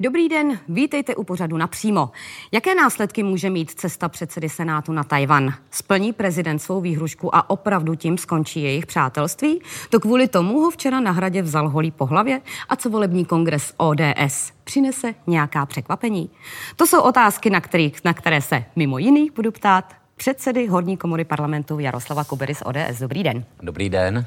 Dobrý 0.00 0.28
den, 0.28 0.58
vítejte 0.68 1.14
u 1.14 1.24
pořadu 1.24 1.56
napřímo. 1.56 2.10
Jaké 2.52 2.74
následky 2.74 3.22
může 3.22 3.50
mít 3.50 3.70
cesta 3.70 4.08
předsedy 4.08 4.48
Senátu 4.48 4.92
na 4.92 5.04
Tajvan? 5.04 5.54
Splní 5.70 6.12
prezident 6.12 6.58
svou 6.58 6.80
výhrušku 6.80 7.36
a 7.36 7.50
opravdu 7.50 7.94
tím 7.94 8.18
skončí 8.18 8.62
jejich 8.62 8.86
přátelství? 8.86 9.60
To 9.90 10.00
kvůli 10.00 10.28
tomu 10.28 10.60
ho 10.60 10.70
včera 10.70 11.00
na 11.00 11.10
hradě 11.10 11.42
vzal 11.42 11.68
holí 11.68 11.90
po 11.90 12.06
hlavě? 12.06 12.40
A 12.68 12.76
co 12.76 12.90
volební 12.90 13.24
kongres 13.24 13.74
ODS? 13.76 14.52
Přinese 14.64 15.14
nějaká 15.26 15.66
překvapení? 15.66 16.30
To 16.76 16.86
jsou 16.86 17.00
otázky, 17.00 17.50
na, 17.50 17.60
kterých, 17.60 18.04
na 18.04 18.14
které 18.14 18.42
se 18.42 18.64
mimo 18.76 18.98
jiných 18.98 19.32
budu 19.32 19.52
ptát 19.52 19.94
předsedy 20.16 20.66
Horní 20.66 20.96
komory 20.96 21.24
parlamentu 21.24 21.78
Jaroslava 21.78 22.24
Kubery 22.24 22.54
z 22.54 22.62
ODS. 22.64 22.98
Dobrý 23.00 23.22
den. 23.22 23.44
Dobrý 23.62 23.88
den. 23.88 24.26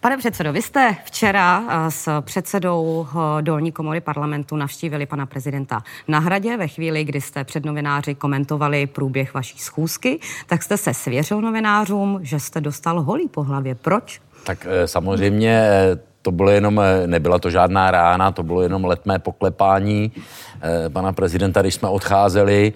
Pane 0.00 0.16
předsedo, 0.16 0.52
vy 0.52 0.62
jste 0.62 0.96
včera 1.04 1.62
eh, 1.68 1.90
s 1.90 2.20
předsedou 2.20 3.06
eh, 3.10 3.42
dolní 3.42 3.72
komory 3.72 4.00
parlamentu 4.00 4.56
navštívili 4.56 5.06
pana 5.06 5.26
prezidenta 5.26 5.82
na 6.08 6.18
hradě 6.18 6.56
ve 6.56 6.68
chvíli, 6.68 7.04
kdy 7.04 7.20
jste 7.20 7.44
před 7.44 7.64
novináři 7.64 8.14
komentovali 8.14 8.86
průběh 8.86 9.34
vaší 9.34 9.58
schůzky, 9.58 10.20
tak 10.46 10.62
jste 10.62 10.76
se 10.76 10.94
svěřil 10.94 11.40
novinářům, 11.40 12.18
že 12.22 12.40
jste 12.40 12.60
dostal 12.60 13.02
holí 13.02 13.28
po 13.28 13.42
hlavě. 13.42 13.74
Proč? 13.74 14.20
Tak 14.44 14.66
eh, 14.70 14.88
samozřejmě 14.88 15.70
to 16.22 16.32
bylo 16.32 16.50
jenom, 16.50 16.80
nebyla 17.06 17.38
to 17.38 17.50
žádná 17.50 17.90
rána, 17.90 18.32
to 18.32 18.42
bylo 18.42 18.62
jenom 18.62 18.84
letmé 18.84 19.18
poklepání 19.18 20.12
pana 20.88 21.12
prezidenta, 21.12 21.60
když 21.60 21.74
jsme 21.74 21.88
odcházeli. 21.88 22.72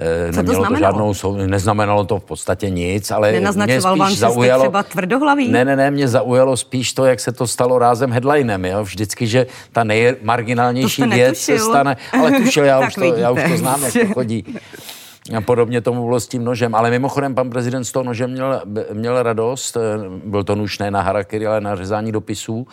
Co 0.00 0.36
Nemělo 0.36 0.56
to, 0.56 0.60
znamenalo? 0.60 1.14
to 1.14 1.14
žádnou, 1.14 1.46
neznamenalo 1.46 2.04
to 2.04 2.18
v 2.18 2.24
podstatě 2.24 2.70
nic, 2.70 3.10
ale 3.10 3.32
mě 3.32 3.52
spíš 3.52 3.82
vám, 3.82 4.14
zaujalo, 4.14 4.62
že 4.62 4.68
jste 4.68 4.68
třeba 4.68 4.82
tvrdohlaví? 4.82 5.48
Ne, 5.48 5.64
ne, 5.64 5.76
ne, 5.76 5.90
mě 5.90 6.08
zaujalo 6.08 6.56
spíš 6.56 6.92
to, 6.92 7.04
jak 7.04 7.20
se 7.20 7.32
to 7.32 7.46
stalo 7.46 7.78
rázem 7.78 8.12
headlinem, 8.12 8.64
jo? 8.64 8.84
Vždycky, 8.84 9.26
že 9.26 9.46
ta 9.72 9.84
nejmarginálnější 9.84 11.02
věc 11.02 11.38
se 11.38 11.58
stane, 11.58 11.96
ale 12.12 12.32
tušil, 12.32 12.64
já, 12.64 12.80
už 12.86 12.94
to, 12.94 13.14
já 13.14 13.30
už 13.30 13.40
to 13.50 13.56
znám, 13.56 13.82
jak 13.82 13.92
to 13.92 14.14
chodí. 14.14 14.44
A 15.36 15.40
podobně 15.40 15.80
tomu 15.80 16.04
bylo 16.04 16.20
s 16.20 16.28
tím 16.28 16.44
nožem. 16.44 16.74
Ale 16.74 16.90
mimochodem, 16.90 17.34
pan 17.34 17.50
prezident 17.50 17.84
z 17.84 17.92
toho 17.92 18.02
nože 18.02 18.26
měl, 18.26 18.62
měl 18.92 19.22
radost. 19.22 19.76
Byl 20.24 20.44
to 20.44 20.54
nůž 20.54 20.78
ne 20.78 20.90
na 20.90 21.00
harakiri, 21.00 21.46
ale 21.46 21.60
na 21.60 21.76
řezání 21.76 22.12
dopisů. 22.12 22.66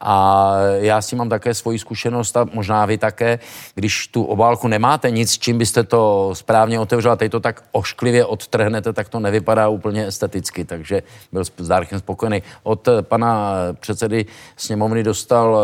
A 0.00 0.52
já 0.74 1.02
si 1.02 1.16
mám 1.16 1.28
také 1.28 1.54
svoji 1.54 1.78
zkušenost 1.78 2.36
a 2.36 2.46
možná 2.52 2.86
vy 2.86 2.98
také, 2.98 3.38
když 3.74 4.06
tu 4.06 4.24
obálku 4.24 4.68
nemáte 4.68 5.10
nic, 5.10 5.38
čím 5.38 5.58
byste 5.58 5.82
to 5.82 6.30
správně 6.32 6.80
otevřela, 6.80 7.16
teď 7.16 7.32
to 7.32 7.40
tak 7.40 7.62
ošklivě 7.72 8.24
odtrhnete, 8.24 8.92
tak 8.92 9.08
to 9.08 9.20
nevypadá 9.20 9.68
úplně 9.68 10.06
esteticky. 10.06 10.64
Takže 10.64 11.02
byl 11.32 11.44
s 11.44 11.68
dárkem 11.68 11.98
spokojený. 11.98 12.42
Od 12.62 12.88
pana 13.02 13.54
předsedy 13.80 14.26
sněmovny 14.56 15.02
dostal 15.02 15.58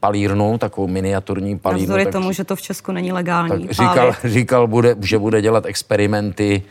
palírnu, 0.00 0.58
takovou 0.58 0.86
miniaturní 0.86 1.58
palírnu. 1.58 1.80
Navzdory 1.80 2.04
tak, 2.04 2.12
tomu, 2.12 2.32
že 2.32 2.44
to 2.44 2.56
v 2.56 2.62
Česku 2.62 2.92
není 2.92 3.12
legální. 3.12 3.66
Tak 3.66 3.70
říkal, 3.70 4.14
říkal 4.24 4.66
bude, 4.66 4.96
že 5.00 5.18
bude 5.18 5.42
dělat 5.42 5.66
experimenty 5.66 6.62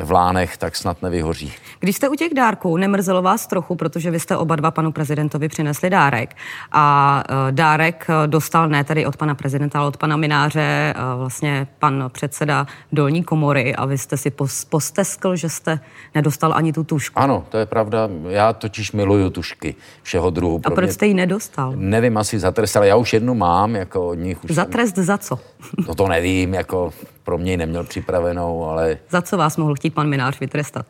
v 0.00 0.10
Lánech, 0.10 0.56
tak 0.56 0.76
snad 0.76 1.02
nevyhoří. 1.02 1.52
Když 1.80 1.96
jste 1.96 2.08
u 2.08 2.14
těch 2.14 2.34
dárků, 2.34 2.76
nemrzelo 2.76 3.22
vás 3.22 3.46
trochu, 3.46 3.74
protože 3.74 4.10
vy 4.10 4.20
jste 4.20 4.36
oba 4.36 4.56
dva 4.56 4.70
panu 4.70 4.92
prezidentovi 4.92 5.48
přinesli 5.48 5.90
dárek. 5.90 6.36
A 6.72 7.24
uh, 7.30 7.52
dárek 7.52 8.06
e, 8.08 8.26
dostal 8.26 8.68
ne 8.68 8.84
tedy 8.84 9.06
od 9.06 9.16
pana 9.16 9.34
prezidenta, 9.34 9.78
ale 9.78 9.88
od 9.88 9.96
pana 9.96 10.16
Mináře, 10.16 10.94
uh, 10.96 11.18
vlastně 11.18 11.66
pan 11.78 12.10
předseda 12.12 12.66
dolní 12.92 13.24
komory 13.24 13.74
a 13.74 13.84
vy 13.84 13.98
jste 13.98 14.16
si 14.16 14.30
pos- 14.30 14.66
posteskl, 14.68 15.36
že 15.36 15.48
jste 15.48 15.80
nedostal 16.14 16.52
ani 16.56 16.72
tu 16.72 16.84
tušku. 16.84 17.18
Ano, 17.18 17.44
to 17.48 17.58
je 17.58 17.66
pravda. 17.66 18.08
Já 18.28 18.52
totiž 18.52 18.92
miluju 18.92 19.30
tušky 19.30 19.74
všeho 20.02 20.30
druhu. 20.30 20.60
A 20.64 20.70
proč 20.70 20.86
mě... 20.86 20.92
jste 20.92 21.06
ji 21.06 21.14
nedostal? 21.14 21.72
Nevím, 21.76 22.16
asi 22.18 22.38
za 22.38 22.50
trest, 22.50 22.76
ale 22.76 22.88
já 22.88 22.96
už 22.96 23.12
jednu 23.12 23.34
mám, 23.34 23.76
jako 23.76 24.08
od 24.08 24.14
nich 24.14 24.44
už 24.44 24.50
Za 24.50 24.64
trest 24.64 24.94
za 24.94 25.18
co? 25.18 25.38
No 25.88 25.94
to 25.94 26.08
nevím, 26.08 26.54
jako 26.54 26.92
pro 27.24 27.38
mě 27.38 27.56
neměl 27.56 27.84
připravenou, 27.84 28.64
ale... 28.64 28.98
Za 29.10 29.22
co 29.22 29.36
vás 29.36 29.56
mohl 29.56 29.74
chtít 29.82 29.94
pan 29.94 30.08
Minář 30.08 30.40
vytrestat? 30.40 30.86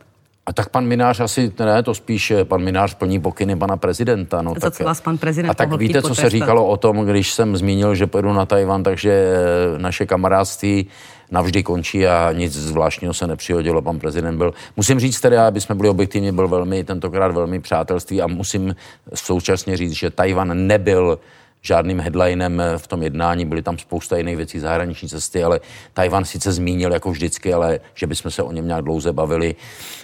A 0.46 0.52
tak 0.52 0.68
pan 0.68 0.86
Minář 0.86 1.20
asi 1.20 1.52
ne, 1.58 1.82
to 1.82 1.94
spíš 1.94 2.32
pan 2.44 2.62
Minář 2.62 2.94
plní 2.94 3.20
pokyny 3.20 3.56
pana 3.56 3.76
prezidenta. 3.76 4.42
No, 4.42 4.54
tak, 4.54 4.74
co 4.74 4.84
vás 4.84 5.00
pan 5.00 5.18
prezident 5.18 5.50
A 5.50 5.54
tak 5.54 5.76
víte, 5.76 6.02
co 6.02 6.14
se 6.14 6.30
říkalo 6.30 6.66
o 6.66 6.76
tom, 6.76 6.96
když 6.96 7.32
jsem 7.32 7.56
zmínil, 7.56 7.94
že 7.94 8.06
pojedu 8.06 8.32
na 8.32 8.46
Tajvan, 8.46 8.82
takže 8.82 9.10
eh, 9.12 9.78
naše 9.78 10.06
kamarádství 10.06 10.86
navždy 11.30 11.62
končí 11.62 12.06
a 12.06 12.32
nic 12.32 12.52
zvláštního 12.52 13.14
se 13.14 13.26
nepřihodilo. 13.26 13.82
Pan 13.82 13.98
prezident 13.98 14.38
byl, 14.38 14.54
musím 14.76 15.00
říct 15.00 15.20
tedy, 15.20 15.36
aby 15.36 15.60
jsme 15.60 15.74
byli 15.74 15.88
objektivní, 15.88 16.32
byl 16.32 16.48
velmi, 16.48 16.84
tentokrát 16.84 17.32
velmi 17.32 17.60
přátelství 17.60 18.22
a 18.22 18.26
musím 18.26 18.76
současně 19.14 19.76
říct, 19.76 19.92
že 19.92 20.10
Tajvan 20.10 20.66
nebyl 20.66 21.18
žádným 21.62 22.00
headlinem 22.00 22.60
eh, 22.60 22.78
v 22.78 22.86
tom 22.86 23.02
jednání, 23.02 23.44
byly 23.44 23.62
tam 23.62 23.78
spousta 23.78 24.16
jiných 24.16 24.36
věcí, 24.36 24.58
zahraniční 24.58 25.08
cesty, 25.08 25.44
ale 25.44 25.60
Tajvan 25.92 26.24
sice 26.24 26.52
zmínil 26.52 26.92
jako 26.92 27.10
vždycky, 27.10 27.54
ale 27.54 27.80
že 27.94 28.06
bychom 28.06 28.30
se 28.30 28.42
o 28.42 28.52
něm 28.52 28.66
nějak 28.66 28.84
dlouze 28.84 29.12
bavili, 29.12 29.54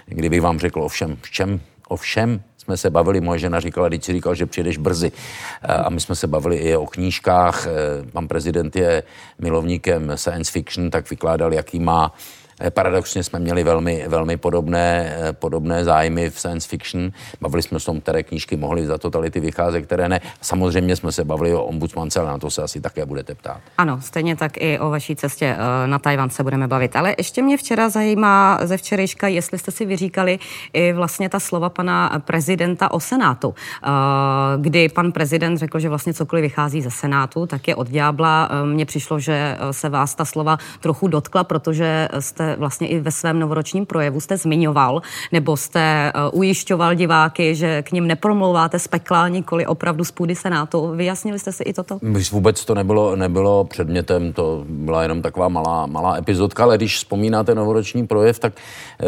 kdyby 0.06 0.40
vám 0.40 0.58
řekl 0.58 0.82
o 0.82 0.88
všem, 0.88 1.18
v 1.22 1.30
čem, 1.30 1.60
o 1.88 1.96
všem 1.96 2.42
jsme 2.68 2.76
se 2.76 2.90
bavili, 2.90 3.20
moje 3.20 3.38
žena 3.38 3.60
říkala, 3.60 3.88
když 3.88 4.04
si 4.04 4.12
říkal, 4.12 4.34
že 4.34 4.46
přijedeš 4.46 4.76
brzy. 4.76 5.12
Eh, 5.62 5.66
a 5.66 5.90
my 5.90 6.00
jsme 6.00 6.14
se 6.14 6.26
bavili 6.26 6.56
i 6.56 6.76
o 6.76 6.86
knížkách. 6.86 7.66
Eh, 7.66 7.70
pan 8.12 8.28
prezident 8.28 8.76
je 8.76 9.02
milovníkem 9.38 10.12
science 10.14 10.52
fiction, 10.52 10.90
tak 10.90 11.10
vykládal, 11.10 11.52
jaký 11.52 11.80
má 11.80 12.12
paradoxně 12.70 13.24
jsme 13.24 13.38
měli 13.38 13.64
velmi, 13.64 14.04
velmi 14.08 14.36
podobné, 14.36 15.16
eh, 15.20 15.32
podobné 15.32 15.84
zájmy 15.84 16.30
v 16.30 16.40
science 16.40 16.68
fiction. 16.68 17.10
Bavili 17.40 17.62
jsme 17.62 17.80
se 17.80 17.90
o 17.90 17.92
tom, 17.92 18.00
které 18.00 18.22
knížky 18.22 18.56
mohly 18.56 18.86
za 18.86 18.98
totality 18.98 19.40
vycházet, 19.40 19.82
které 19.82 20.08
ne. 20.08 20.20
Samozřejmě 20.40 20.96
jsme 20.96 21.12
se 21.12 21.24
bavili 21.24 21.54
o 21.54 21.64
ombudsmance, 21.64 22.20
ale 22.20 22.28
na 22.28 22.38
to 22.38 22.50
se 22.50 22.62
asi 22.62 22.80
také 22.80 23.06
budete 23.06 23.34
ptát. 23.34 23.60
Ano, 23.78 24.00
stejně 24.00 24.36
tak 24.36 24.52
i 24.56 24.78
o 24.78 24.90
vaší 24.90 25.16
cestě 25.16 25.56
eh, 25.58 25.86
na 25.86 25.98
Tajvan 25.98 26.30
se 26.30 26.42
budeme 26.42 26.68
bavit. 26.68 26.96
Ale 26.96 27.14
ještě 27.18 27.42
mě 27.42 27.56
včera 27.56 27.88
zajímá 27.88 28.58
ze 28.62 28.76
včerejška, 28.76 29.28
jestli 29.28 29.58
jste 29.58 29.70
si 29.70 29.86
vyříkali 29.86 30.38
i 30.72 30.92
vlastně 30.92 31.28
ta 31.28 31.40
slova 31.40 31.68
pana 31.68 32.22
prezidenta 32.24 32.90
o 32.90 33.00
Senátu, 33.00 33.54
kdy 34.56 34.88
pan 34.88 35.12
prezident 35.12 35.56
řekl, 35.56 35.78
že 35.78 35.88
vlastně 35.88 36.14
cokoliv 36.14 36.42
vychází 36.42 36.82
ze 36.82 36.90
Senátu, 36.90 37.46
tak 37.46 37.68
je 37.68 37.74
od 37.74 37.88
ďábla. 37.88 38.48
Mně 38.64 38.86
přišlo, 38.86 39.20
že 39.20 39.58
se 39.70 39.88
vás 39.88 40.14
ta 40.14 40.24
slova 40.24 40.58
trochu 40.80 41.08
dotkla, 41.08 41.44
protože 41.44 42.08
jste 42.18 42.47
vlastně 42.56 42.88
i 42.88 43.00
ve 43.00 43.10
svém 43.10 43.38
novoročním 43.38 43.86
projevu 43.86 44.20
jste 44.20 44.36
zmiňoval, 44.36 45.02
nebo 45.32 45.56
jste 45.56 46.12
uh, 46.14 46.38
ujišťoval 46.38 46.94
diváky, 46.94 47.54
že 47.54 47.82
k 47.82 47.92
ním 47.92 48.06
nepromlouváte 48.06 48.78
z 48.78 48.88
pekla, 48.88 49.28
nikoli 49.28 49.66
opravdu 49.66 50.04
z 50.04 50.10
půdy 50.10 50.34
Senátu. 50.34 50.92
Vyjasnili 50.96 51.38
jste 51.38 51.52
si 51.52 51.62
i 51.62 51.72
toto? 51.72 51.98
Vůbec 52.32 52.64
to 52.64 52.74
nebylo, 52.74 53.16
nebylo 53.16 53.64
předmětem, 53.64 54.32
to 54.32 54.64
byla 54.68 55.02
jenom 55.02 55.22
taková 55.22 55.48
malá, 55.48 55.86
malá 55.86 56.16
epizodka, 56.16 56.62
ale 56.64 56.76
když 56.76 56.96
vzpomínáte 56.96 57.54
novoroční 57.54 58.06
projev, 58.06 58.38
tak 58.38 58.52
eh, 59.00 59.04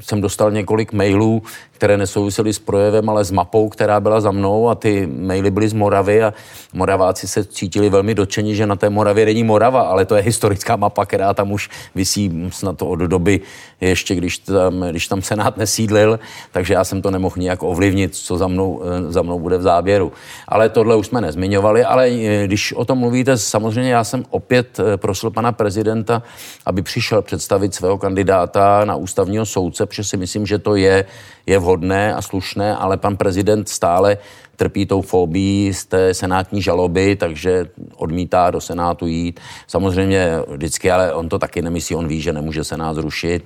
jsem 0.00 0.20
dostal 0.20 0.50
několik 0.50 0.92
mailů, 0.92 1.42
které 1.76 1.96
nesouvisely 1.96 2.52
s 2.52 2.58
projevem, 2.58 3.08
ale 3.08 3.24
s 3.24 3.30
mapou, 3.30 3.68
která 3.68 4.00
byla 4.00 4.20
za 4.20 4.30
mnou 4.30 4.68
a 4.68 4.74
ty 4.74 5.06
maily 5.06 5.50
byly 5.50 5.68
z 5.68 5.72
Moravy 5.72 6.22
a 6.22 6.34
Moraváci 6.72 7.28
se 7.28 7.44
cítili 7.44 7.90
velmi 7.90 8.14
dotčeni, 8.14 8.54
že 8.54 8.66
na 8.66 8.76
té 8.76 8.90
Moravě 8.90 9.26
není 9.26 9.44
Morava, 9.44 9.80
ale 9.80 10.04
to 10.04 10.16
je 10.16 10.22
historická 10.22 10.76
mapa, 10.76 11.06
která 11.06 11.34
tam 11.34 11.52
už 11.52 11.70
visí 11.94 12.48
snad 12.50 12.82
od 12.82 12.98
doby 12.98 13.40
ještě, 13.80 14.14
když 14.14 14.38
tam, 14.38 14.80
když 14.80 15.08
tam 15.08 15.22
Senát 15.22 15.56
nesídlil, 15.56 16.18
takže 16.52 16.74
já 16.74 16.84
jsem 16.84 17.02
to 17.02 17.10
nemohl 17.10 17.34
nijak 17.38 17.62
ovlivnit, 17.62 18.14
co 18.14 18.36
za 18.36 18.48
mnou, 18.48 18.82
eh, 18.84 19.12
za 19.12 19.22
mnou 19.22 19.38
bude 19.38 19.58
v 19.58 19.62
záběru. 19.62 20.12
Ale 20.48 20.68
tohle 20.68 20.96
už 20.96 21.06
jsme 21.06 21.20
nezmiňovali, 21.20 21.84
ale 21.84 22.08
eh, 22.08 22.46
když 22.46 22.72
o 22.72 22.84
tom 22.84 22.98
mluvíte, 22.98 23.38
samozřejmě 23.38 23.90
já 23.90 24.04
jsem 24.04 24.24
opět 24.30 24.80
eh, 24.80 24.96
prosil 24.96 25.30
pana 25.30 25.52
prezidenta, 25.52 26.22
aby 26.66 26.82
přišel 26.82 27.22
představit 27.22 27.74
svého 27.74 27.98
kandidáta 27.98 28.84
na 28.84 28.96
ústavního 28.96 29.46
soudce, 29.46 29.86
protože 29.86 30.04
si 30.04 30.16
myslím, 30.16 30.46
že 30.46 30.58
to 30.58 30.76
je, 30.76 31.04
je 31.46 31.58
vhodné 31.58 32.14
a 32.14 32.22
slušné, 32.22 32.76
ale 32.76 32.96
pan 32.96 33.16
prezident 33.16 33.68
stále 33.68 34.18
trpí 34.56 34.86
tou 34.86 35.02
fobií 35.02 35.74
z 35.74 35.84
té 35.84 36.14
senátní 36.14 36.62
žaloby, 36.62 37.16
takže 37.16 37.68
odmítá 37.96 38.50
do 38.50 38.60
Senátu 38.60 39.06
jít. 39.06 39.40
Samozřejmě 39.66 40.28
vždycky, 40.48 40.90
ale 40.90 41.14
on 41.14 41.28
to 41.28 41.38
taky 41.38 41.62
nemyslí, 41.62 41.96
on 41.96 42.08
ví, 42.08 42.20
že 42.20 42.32
nemůže 42.32 42.64
Senát 42.64 42.94
zrušit, 42.94 43.44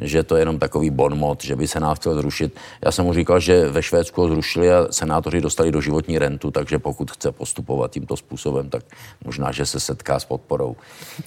že 0.00 0.22
to 0.22 0.36
je 0.36 0.42
jenom 0.42 0.58
takový 0.58 0.90
bonmot, 0.90 1.44
že 1.44 1.56
by 1.56 1.68
Senát 1.68 1.94
chtěl 1.98 2.14
zrušit. 2.14 2.56
Já 2.84 2.92
jsem 2.92 3.04
mu 3.04 3.12
říkal, 3.12 3.40
že 3.40 3.68
ve 3.68 3.82
Švédsku 3.82 4.20
ho 4.20 4.28
zrušili 4.28 4.72
a 4.72 4.86
senátoři 4.90 5.40
dostali 5.40 5.72
do 5.72 5.80
životní 5.80 6.18
rentu, 6.18 6.50
takže 6.50 6.78
pokud 6.78 7.10
chce 7.10 7.32
postupovat 7.32 7.90
tímto 7.90 8.16
způsobem, 8.16 8.70
tak 8.70 8.84
možná, 9.24 9.52
že 9.52 9.66
se 9.66 9.80
setká 9.80 10.18
s 10.18 10.24
podporou. 10.24 10.76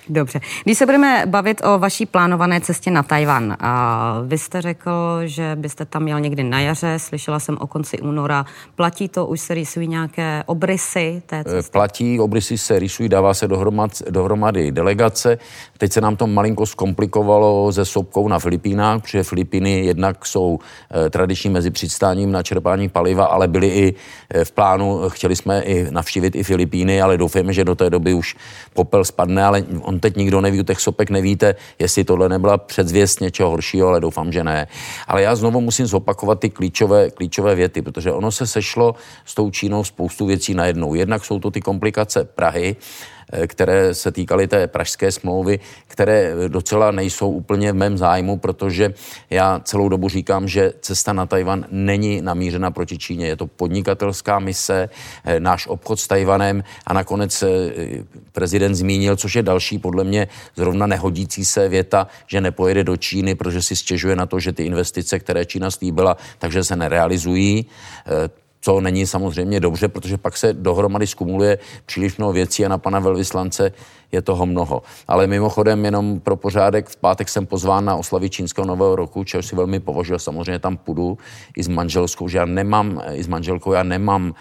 Dobře. 0.09 0.39
Když 0.63 0.77
se 0.77 0.85
budeme 0.85 1.23
bavit 1.25 1.61
o 1.65 1.79
vaší 1.79 2.05
plánované 2.05 2.61
cestě 2.61 2.91
na 2.91 3.03
Tajvan, 3.03 3.57
a 3.59 4.21
vy 4.25 4.37
jste 4.37 4.61
řekl, 4.61 4.91
že 5.25 5.55
byste 5.55 5.85
tam 5.85 6.03
měl 6.03 6.19
někdy 6.19 6.43
na 6.43 6.59
jaře, 6.59 6.99
slyšela 6.99 7.39
jsem 7.39 7.57
o 7.59 7.67
konci 7.67 7.99
února. 7.99 8.45
Platí 8.75 9.09
to 9.09 9.25
už 9.25 9.39
se 9.39 9.53
rysují 9.53 9.87
nějaké 9.87 10.43
obrysy 10.45 11.21
té 11.25 11.39
Eh, 11.39 11.43
cesty? 11.43 11.71
Platí, 11.71 12.19
obrysy 12.19 12.57
se 12.57 12.79
rysují, 12.79 13.09
dává 13.09 13.33
se 13.33 13.47
dohromad, 13.47 13.91
dohromady 14.09 14.71
delegace. 14.71 15.37
Teď 15.77 15.91
se 15.91 16.01
nám 16.01 16.15
to 16.15 16.27
malinko 16.27 16.65
zkomplikovalo 16.65 17.71
se 17.71 17.85
sopkou 17.85 18.27
na 18.27 18.39
Filipínách, 18.63 19.01
protože 19.01 19.23
Filipíny 19.23 19.85
jednak 19.85 20.25
jsou 20.25 20.59
eh, 21.05 21.09
tradiční 21.09 21.49
mezi 21.49 21.71
přistáním 21.71 22.31
na 22.31 22.43
čerpání 22.43 22.89
paliva, 22.89 23.25
ale 23.25 23.47
byly 23.47 23.67
i 23.67 23.95
eh, 24.29 24.45
v 24.45 24.51
plánu, 24.51 25.09
chtěli 25.09 25.35
jsme 25.35 25.61
i 25.61 25.91
navštívit 25.91 26.35
i 26.35 26.43
Filipíny, 26.43 27.01
ale 27.01 27.17
doufejme, 27.17 27.53
že 27.53 27.65
do 27.65 27.75
té 27.75 27.89
doby 27.89 28.13
už 28.13 28.35
popel 28.73 29.05
spadne, 29.05 29.43
ale 29.43 29.63
on 29.81 29.99
teď 29.99 30.15
nikdo 30.15 30.41
neví, 30.41 30.59
u 30.59 30.63
těch 30.63 30.79
sopek 30.79 31.09
nevíte, 31.09 31.55
jestli 31.79 32.03
tohle 32.03 32.29
nebyla 32.29 32.57
předzvěst 32.57 33.21
něčeho 33.21 33.49
horšího, 33.49 33.87
ale 33.87 33.99
doufám, 33.99 34.31
že 34.31 34.43
ne. 34.43 34.67
Ale 35.07 35.21
já 35.21 35.35
znovu 35.35 35.61
musím 35.61 35.85
zopakovat 35.85 36.39
ty 36.39 36.49
klíčové, 36.49 37.11
klíčové 37.11 37.55
věty, 37.55 37.81
protože 37.81 38.11
ono 38.11 38.31
se 38.31 38.47
sešlo 38.47 38.95
s 39.25 39.35
tou 39.35 39.51
Čínou 39.51 39.83
spoustu 39.83 40.25
věcí 40.25 40.53
najednou. 40.53 40.95
Jednak 40.95 41.25
jsou 41.25 41.39
to 41.39 41.51
ty 41.51 41.61
komplikace 41.61 42.23
Prahy, 42.23 42.75
které 43.47 43.93
se 43.93 44.11
týkaly 44.11 44.47
té 44.47 44.67
pražské 44.67 45.11
smlouvy, 45.11 45.59
které 45.87 46.33
docela 46.47 46.91
nejsou 46.91 47.31
úplně 47.31 47.71
v 47.71 47.75
mém 47.75 47.97
zájmu, 47.97 48.37
protože 48.37 48.93
já 49.29 49.59
celou 49.59 49.89
dobu 49.89 50.09
říkám, 50.09 50.47
že 50.47 50.73
cesta 50.81 51.13
na 51.13 51.25
Tajvan 51.25 51.65
není 51.71 52.21
namířena 52.21 52.71
proti 52.71 52.97
Číně. 52.97 53.27
Je 53.27 53.35
to 53.35 53.47
podnikatelská 53.47 54.39
mise, 54.39 54.89
eh, 55.25 55.39
náš 55.39 55.67
obchod 55.67 55.99
s 55.99 56.07
Tajvanem 56.07 56.63
a 56.87 56.93
nakonec 56.93 57.43
eh, 57.43 57.47
prezident 58.31 58.75
zmínil, 58.75 59.15
což 59.15 59.35
je 59.35 59.43
další 59.43 59.77
podle 59.77 60.03
mě 60.03 60.27
zrovna 60.55 60.87
nehodící 60.87 61.45
se 61.45 61.69
věta, 61.69 62.07
že 62.27 62.41
nepojede 62.41 62.83
do 62.83 62.97
Číny, 62.97 63.35
protože 63.35 63.61
si 63.61 63.75
stěžuje 63.75 64.15
na 64.15 64.25
to, 64.25 64.39
že 64.39 64.53
ty 64.53 64.63
investice, 64.65 65.19
které 65.19 65.45
Čína 65.45 65.71
slíbila, 65.71 66.17
takže 66.39 66.63
se 66.63 66.75
nerealizují. 66.75 67.65
Eh, 68.63 68.73
co 68.73 68.81
není 68.81 69.07
samozřejmě 69.07 69.59
dobře, 69.59 69.87
protože 69.87 70.17
pak 70.17 70.37
se 70.37 70.53
dohromady 70.53 71.07
skumuluje 71.07 71.59
příliš 71.85 72.17
mnoho 72.17 72.33
věcí 72.33 72.65
a 72.65 72.69
na 72.69 72.77
pana 72.77 72.99
velvyslance 72.99 73.71
je 74.13 74.21
toho 74.21 74.45
mnoho. 74.45 74.81
Ale 75.07 75.27
mimochodem 75.27 75.85
jenom 75.85 76.19
pro 76.19 76.35
pořádek, 76.35 76.89
v 76.89 76.95
pátek 76.95 77.29
jsem 77.29 77.45
pozván 77.45 77.85
na 77.85 77.95
oslavy 77.95 78.29
čínského 78.29 78.67
nového 78.67 78.95
roku, 78.95 79.23
čeho 79.23 79.43
si 79.43 79.55
velmi 79.55 79.79
považuji, 79.79 80.19
samozřejmě 80.19 80.59
tam 80.59 80.77
půjdu 80.77 81.17
i 81.57 81.63
s 81.63 81.67
manželskou, 81.67 82.27
že 82.27 82.37
já 82.37 82.45
nemám, 82.45 83.01
i 83.11 83.23
s 83.23 83.27
manželkou, 83.27 83.73
já 83.73 83.83
nemám 83.83 84.33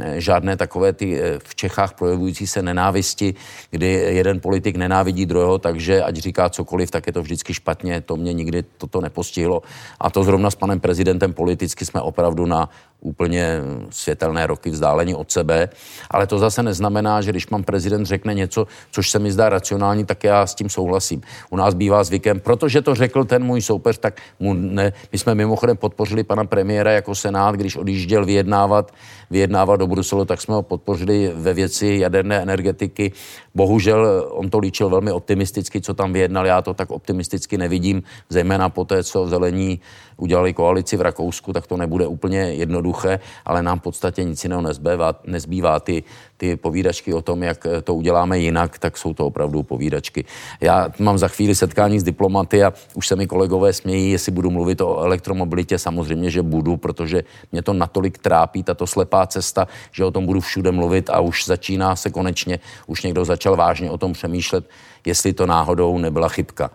eh, 0.00 0.20
žádné 0.20 0.56
takové 0.56 0.92
ty 0.92 1.20
eh, 1.20 1.38
v 1.38 1.54
Čechách 1.54 1.94
projevující 1.94 2.46
se 2.46 2.62
nenávisti, 2.62 3.34
kdy 3.70 3.86
jeden 3.92 4.40
politik 4.40 4.76
nenávidí 4.76 5.26
druhého, 5.26 5.58
takže 5.58 6.02
ať 6.02 6.16
říká 6.16 6.48
cokoliv, 6.48 6.90
tak 6.90 7.06
je 7.06 7.12
to 7.12 7.22
vždycky 7.22 7.54
špatně. 7.54 8.00
To 8.00 8.16
mě 8.16 8.32
nikdy 8.32 8.64
toto 8.78 9.00
nepostihlo. 9.00 9.62
A 10.00 10.10
to 10.10 10.24
zrovna 10.24 10.50
s 10.50 10.54
panem 10.54 10.80
prezidentem 10.80 11.32
politicky 11.32 11.84
jsme 11.84 12.00
opravdu 12.00 12.46
na 12.46 12.68
úplně 13.00 13.60
světelné 13.90 14.46
roky 14.46 14.70
vzdálení 14.70 15.14
od 15.14 15.32
sebe. 15.32 15.68
Ale 16.10 16.26
to 16.26 16.38
zase 16.38 16.62
neznamená, 16.62 17.20
že 17.20 17.30
když 17.30 17.44
pan 17.44 17.62
prezident 17.62 18.06
řekne 18.06 18.34
něco, 18.34 18.66
což 18.90 19.10
se 19.10 19.18
mi 19.18 19.32
zdá 19.32 19.48
racionální, 19.48 20.04
tak 20.04 20.24
já 20.24 20.46
s 20.46 20.54
tím 20.54 20.68
souhlasím. 20.68 21.22
U 21.50 21.56
nás 21.56 21.74
bývá 21.74 22.04
zvykem, 22.04 22.40
protože 22.40 22.82
to 22.82 22.94
řekl 22.94 23.24
ten 23.24 23.44
můj 23.44 23.62
soupeř, 23.62 23.98
tak 23.98 24.20
mu 24.40 24.54
ne. 24.54 24.92
My 25.12 25.18
jsme 25.18 25.34
mimochodem 25.34 25.76
podpořili 25.76 26.24
pana 26.24 26.44
premiéra 26.44 26.92
jako 26.92 27.14
senát, 27.14 27.54
když 27.54 27.76
odjížděl 27.76 28.24
vyjednávat, 28.24 28.94
vyjednávat 29.30 29.76
do 29.76 29.86
Bruselu, 29.86 30.24
tak 30.24 30.40
jsme 30.40 30.54
ho 30.54 30.62
podpořili 30.62 31.32
ve 31.34 31.54
věci 31.54 31.96
jaderné 32.00 32.42
energetiky. 32.42 33.12
Bohužel 33.54 34.28
on 34.30 34.50
to 34.50 34.58
líčil 34.58 34.88
velmi 34.88 35.12
optimisticky, 35.12 35.80
co 35.80 35.94
tam 35.94 36.12
vyjednal, 36.12 36.46
já 36.46 36.62
to 36.62 36.74
tak 36.74 36.90
optimisticky 36.90 37.58
nevidím, 37.58 38.02
zejména 38.28 38.68
po 38.68 38.84
té, 38.84 39.04
co 39.04 39.28
zelení 39.28 39.80
udělali 40.18 40.52
koalici 40.52 40.96
v 40.96 41.00
Rakousku, 41.00 41.52
tak 41.52 41.66
to 41.66 41.76
nebude 41.76 42.06
úplně 42.06 42.38
jednoduché, 42.38 43.20
ale 43.44 43.62
nám 43.62 43.78
v 43.78 43.82
podstatě 43.82 44.24
nic 44.24 44.44
jiného 44.44 44.62
nezbývá, 44.62 45.14
nezbývá. 45.26 45.80
Ty, 45.80 46.02
ty 46.36 46.56
povídačky 46.56 47.14
o 47.14 47.22
tom, 47.22 47.42
jak 47.42 47.66
to 47.84 47.94
uděláme 47.94 48.38
jinak, 48.38 48.78
tak 48.78 48.98
jsou 48.98 49.14
to 49.14 49.26
opravdu 49.26 49.62
povídačky. 49.62 50.24
Já 50.60 50.88
mám 50.98 51.18
za 51.18 51.28
chvíli 51.28 51.54
setkání 51.54 52.00
s 52.00 52.02
diplomaty 52.02 52.64
a 52.64 52.72
už 52.94 53.08
se 53.08 53.16
mi 53.16 53.26
kolegové 53.26 53.72
smějí, 53.72 54.10
jestli 54.10 54.32
budu 54.32 54.50
mluvit 54.50 54.80
o 54.80 54.98
elektromobilitě, 54.98 55.78
samozřejmě, 55.78 56.30
že 56.30 56.42
budu, 56.42 56.76
protože 56.76 57.24
mě 57.52 57.62
to 57.62 57.72
natolik 57.72 58.18
trápí, 58.18 58.62
tato 58.62 58.86
slepá 58.86 59.26
cesta, 59.26 59.68
že 59.92 60.04
o 60.04 60.10
tom 60.10 60.26
budu 60.26 60.40
všude 60.40 60.72
mluvit 60.72 61.10
a 61.10 61.20
už 61.20 61.46
začíná 61.46 61.96
se 61.96 62.10
konečně, 62.10 62.58
už 62.86 63.02
někdo 63.02 63.24
začal 63.24 63.56
vážně 63.56 63.90
o 63.90 63.98
tom 63.98 64.12
přemýšlet, 64.12 64.64
jestli 65.06 65.32
to 65.32 65.46
náhodou 65.46 65.98
nebyla 65.98 66.28
chybka 66.28 66.70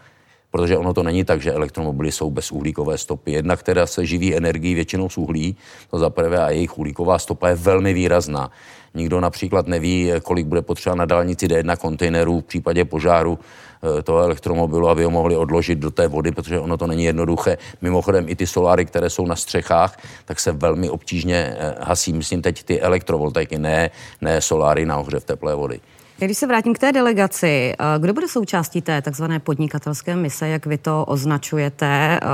protože 0.53 0.77
ono 0.77 0.94
to 0.94 1.03
není 1.03 1.23
tak, 1.23 1.41
že 1.41 1.51
elektromobily 1.51 2.11
jsou 2.11 2.31
bez 2.31 2.51
uhlíkové 2.51 2.97
stopy. 2.97 3.31
Jednak 3.31 3.63
teda 3.63 3.88
se 3.88 4.05
živí 4.05 4.35
energií 4.35 4.75
většinou 4.75 5.09
z 5.09 5.17
uhlí, 5.17 5.55
to 5.89 6.00
za 6.00 6.09
prvé, 6.09 6.38
a 6.38 6.50
jejich 6.50 6.77
uhlíková 6.77 7.19
stopa 7.19 7.50
je 7.50 7.55
velmi 7.55 7.94
výrazná. 7.94 8.51
Nikdo 8.94 9.19
například 9.19 9.67
neví, 9.67 10.11
kolik 10.23 10.45
bude 10.45 10.61
potřeba 10.61 10.95
na 10.95 11.05
dálnici 11.05 11.47
D1 11.47 11.77
kontejnerů 11.77 12.39
v 12.39 12.44
případě 12.44 12.85
požáru 12.85 13.39
eh, 13.39 14.01
toho 14.01 14.19
elektromobilu, 14.19 14.89
aby 14.89 15.03
ho 15.03 15.11
mohli 15.11 15.35
odložit 15.35 15.79
do 15.79 15.91
té 15.91 16.07
vody, 16.07 16.31
protože 16.31 16.59
ono 16.59 16.77
to 16.77 16.88
není 16.88 17.03
jednoduché. 17.03 17.57
Mimochodem 17.81 18.29
i 18.29 18.35
ty 18.35 18.47
soláry, 18.47 18.85
které 18.85 19.09
jsou 19.09 19.25
na 19.25 19.35
střechách, 19.35 19.97
tak 20.25 20.39
se 20.39 20.51
velmi 20.51 20.89
obtížně 20.89 21.56
eh, 21.57 21.75
hasí. 21.81 22.13
Myslím 22.13 22.41
teď 22.41 22.63
ty 22.63 22.81
elektrovoltaiky, 22.81 23.57
ne, 23.57 23.89
ne 24.21 24.41
soláry 24.41 24.85
na 24.85 24.97
ohřev 24.97 25.25
teplé 25.25 25.56
vody. 25.56 25.79
Když 26.25 26.37
se 26.37 26.47
vrátím 26.47 26.73
k 26.73 26.79
té 26.79 26.91
delegaci, 26.91 27.73
eh, 27.73 27.99
kdo 27.99 28.13
bude 28.13 28.27
součástí 28.27 28.81
té 28.81 29.01
takzvané 29.01 29.39
podnikatelské 29.39 30.15
mise, 30.15 30.47
jak 30.47 30.65
vy 30.65 30.77
to 30.77 31.05
označujete, 31.05 32.19
eh, 32.21 32.27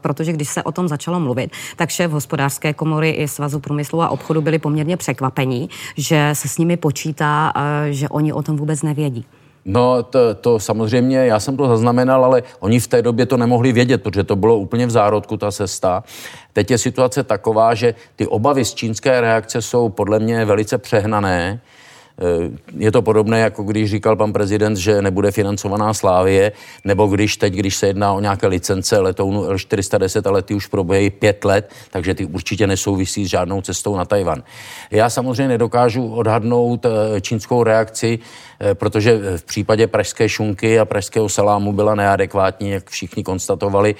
protože 0.00 0.32
když 0.32 0.48
se 0.48 0.62
o 0.62 0.72
tom 0.72 0.88
začalo 0.88 1.20
mluvit, 1.20 1.50
tak 1.76 1.90
šéf 1.90 2.10
hospodářské 2.10 2.72
komory 2.72 3.10
i 3.10 3.28
Svazu 3.28 3.60
průmyslu 3.60 4.02
a 4.02 4.08
obchodu 4.08 4.42
byli 4.42 4.58
poměrně 4.58 4.96
překvapení, 4.96 5.70
že 5.96 6.30
se 6.32 6.48
s 6.48 6.58
nimi 6.58 6.76
počítá, 6.76 7.52
eh, 7.56 7.92
že 7.92 8.08
oni 8.08 8.32
o 8.32 8.42
tom 8.42 8.56
vůbec 8.56 8.82
nevědí. 8.82 9.24
No, 9.64 10.02
to, 10.02 10.34
to 10.34 10.58
samozřejmě, 10.58 11.18
já 11.26 11.40
jsem 11.40 11.56
to 11.56 11.68
zaznamenal, 11.68 12.24
ale 12.24 12.42
oni 12.60 12.80
v 12.80 12.88
té 12.88 13.02
době 13.02 13.26
to 13.26 13.36
nemohli 13.36 13.72
vědět, 13.72 14.02
protože 14.02 14.24
to 14.24 14.36
bylo 14.36 14.58
úplně 14.58 14.86
v 14.86 14.90
zárodku, 14.90 15.36
ta 15.36 15.52
cesta. 15.52 16.04
Teď 16.52 16.70
je 16.70 16.78
situace 16.78 17.22
taková, 17.22 17.74
že 17.74 17.94
ty 18.16 18.26
obavy 18.26 18.64
z 18.64 18.74
čínské 18.74 19.20
reakce 19.20 19.62
jsou 19.62 19.88
podle 19.88 20.18
mě 20.18 20.44
velice 20.44 20.78
přehnané. 20.78 21.60
Eh, 22.20 22.50
je 22.76 22.92
to 22.92 23.02
podobné, 23.02 23.40
jako 23.40 23.62
když 23.62 23.90
říkal 23.90 24.16
pan 24.16 24.32
prezident, 24.32 24.76
že 24.76 25.02
nebude 25.02 25.30
financovaná 25.30 25.94
Slávie, 25.94 26.52
nebo 26.84 27.06
když 27.06 27.36
teď, 27.36 27.54
když 27.54 27.76
se 27.76 27.86
jedná 27.86 28.12
o 28.12 28.20
nějaké 28.20 28.46
licence 28.46 28.98
letounu 28.98 29.48
L410, 29.48 30.28
ale 30.28 30.42
ty 30.42 30.54
už 30.54 30.66
proběhají 30.66 31.10
pět 31.10 31.44
let, 31.44 31.70
takže 31.90 32.14
ty 32.14 32.24
určitě 32.24 32.66
nesouvisí 32.66 33.24
s 33.24 33.28
žádnou 33.28 33.60
cestou 33.60 33.96
na 33.96 34.04
Tajvan. 34.04 34.42
Já 34.90 35.10
samozřejmě 35.10 35.48
nedokážu 35.48 36.08
odhadnout 36.08 36.86
eh, 36.86 37.20
čínskou 37.20 37.62
reakci, 37.62 38.18
protože 38.74 39.36
v 39.36 39.44
případě 39.44 39.86
pražské 39.86 40.28
šunky 40.28 40.78
a 40.78 40.84
pražského 40.84 41.28
salámu 41.28 41.72
byla 41.72 41.94
neadekvátní, 41.94 42.70
jak 42.70 42.90
všichni 42.90 43.24
konstatovali. 43.24 43.94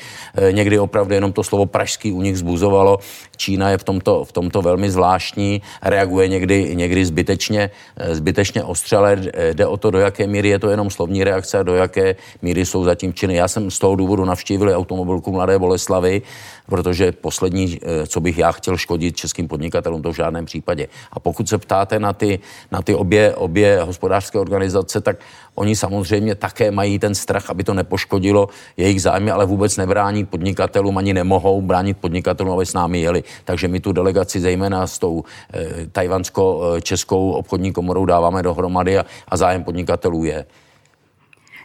Někdy 0.51 0.79
opravdu 0.79 1.15
jenom 1.15 1.33
to 1.33 1.43
slovo 1.43 1.67
pražský 1.67 2.13
u 2.13 2.23
nich 2.23 2.39
zbuzovalo. 2.39 2.99
Čína 3.37 3.71
je 3.71 3.79
v 3.79 3.85
tomto, 3.85 4.25
v 4.25 4.33
tomto 4.33 4.63
velmi 4.63 4.91
zvláštní, 4.91 5.63
reaguje 5.83 6.29
někdy, 6.29 6.77
někdy 6.77 7.05
zbytečně 7.05 7.71
zbytečně 8.13 8.65
ostře, 8.65 8.97
ale 8.97 9.19
jde 9.53 9.67
o 9.67 9.77
to, 9.77 9.91
do 9.91 9.99
jaké 9.99 10.27
míry 10.27 10.49
je 10.49 10.59
to 10.59 10.71
jenom 10.71 10.91
slovní 10.91 11.25
reakce 11.25 11.59
a 11.59 11.63
do 11.63 11.75
jaké 11.75 12.17
míry 12.43 12.67
jsou 12.67 12.85
zatím 12.85 13.15
činy. 13.15 13.35
Já 13.35 13.49
jsem 13.49 13.71
z 13.71 13.79
toho 13.79 13.97
důvodu 13.97 14.25
navštívil 14.25 14.77
automobilku 14.77 15.33
Mladé 15.33 15.59
Boleslavy, 15.59 16.23
protože 16.67 17.13
poslední, 17.13 17.79
eh, 17.83 18.07
co 18.07 18.21
bych 18.21 18.39
já 18.39 18.53
chtěl 18.53 18.77
škodit 18.77 19.17
českým 19.17 19.49
podnikatelům, 19.49 20.03
to 20.03 20.13
v 20.13 20.17
žádném 20.17 20.45
případě. 20.45 20.89
A 21.13 21.21
pokud 21.21 21.49
se 21.49 21.59
ptáte 21.59 21.99
na 21.99 22.13
ty, 22.13 22.39
na 22.71 22.83
ty 22.83 22.95
obě, 22.95 23.35
obě 23.35 23.81
hospodářské 23.83 24.39
organizace, 24.51 25.01
tak 25.01 25.17
oni 25.55 25.77
samozřejmě 25.77 26.35
také 26.35 26.71
mají 26.71 26.99
ten 26.99 27.15
strach, 27.15 27.51
aby 27.51 27.65
to 27.65 27.75
nepoškodilo 27.75 28.49
jejich 28.77 29.03
zájmy, 29.03 29.31
ale 29.31 29.47
vůbec 29.47 29.77
nebrání 29.77 30.27
podnikatelům, 30.27 30.99
ani 30.99 31.15
nemohou 31.15 31.63
bránit 31.63 31.97
podnikatelům, 31.97 32.53
aby 32.53 32.67
s 32.67 32.75
námi 32.75 33.01
jeli. 33.01 33.25
Takže 33.45 33.69
my 33.69 33.81
tu 33.81 33.93
delegaci 33.93 34.41
zejména 34.41 34.87
s 34.87 34.99
tou 34.99 35.25
eh, 35.55 35.87
tajvansko-českou 35.93 37.31
obchodní 37.31 37.73
komorou 37.73 38.05
dáváme 38.05 38.43
dohromady 38.43 38.99
a, 38.99 39.05
a 39.29 39.37
zájem 39.37 39.65
podnikatelů 39.65 40.25
je. 40.25 40.47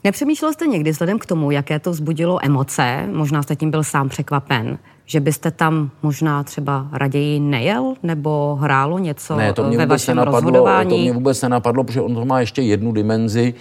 Nepřemýšlel 0.03 0.53
jste 0.53 0.67
někdy 0.67 0.91
vzhledem 0.91 1.19
k 1.19 1.25
tomu, 1.25 1.51
jaké 1.51 1.79
to 1.79 1.91
vzbudilo 1.91 2.45
emoce, 2.45 3.07
možná 3.11 3.43
jste 3.43 3.55
tím 3.55 3.71
byl 3.71 3.83
sám 3.83 4.09
překvapen, 4.09 4.77
že 5.05 5.19
byste 5.19 5.51
tam 5.51 5.89
možná 6.03 6.43
třeba 6.43 6.87
raději 6.91 7.39
nejel 7.39 7.93
nebo 8.03 8.57
hrálo 8.61 8.99
něco 8.99 9.35
ne, 9.35 9.53
to 9.53 9.63
mě 9.63 9.77
ve 9.77 9.85
vašem 9.85 10.15
nenapadlo, 10.15 10.39
rozhodování? 10.39 10.89
To 10.89 10.97
mě 10.97 11.13
vůbec 11.13 11.41
nenapadlo, 11.41 11.83
protože 11.83 12.01
on 12.01 12.15
to 12.15 12.25
má 12.25 12.39
ještě 12.39 12.61
jednu 12.61 12.91
dimenzi. 12.91 13.53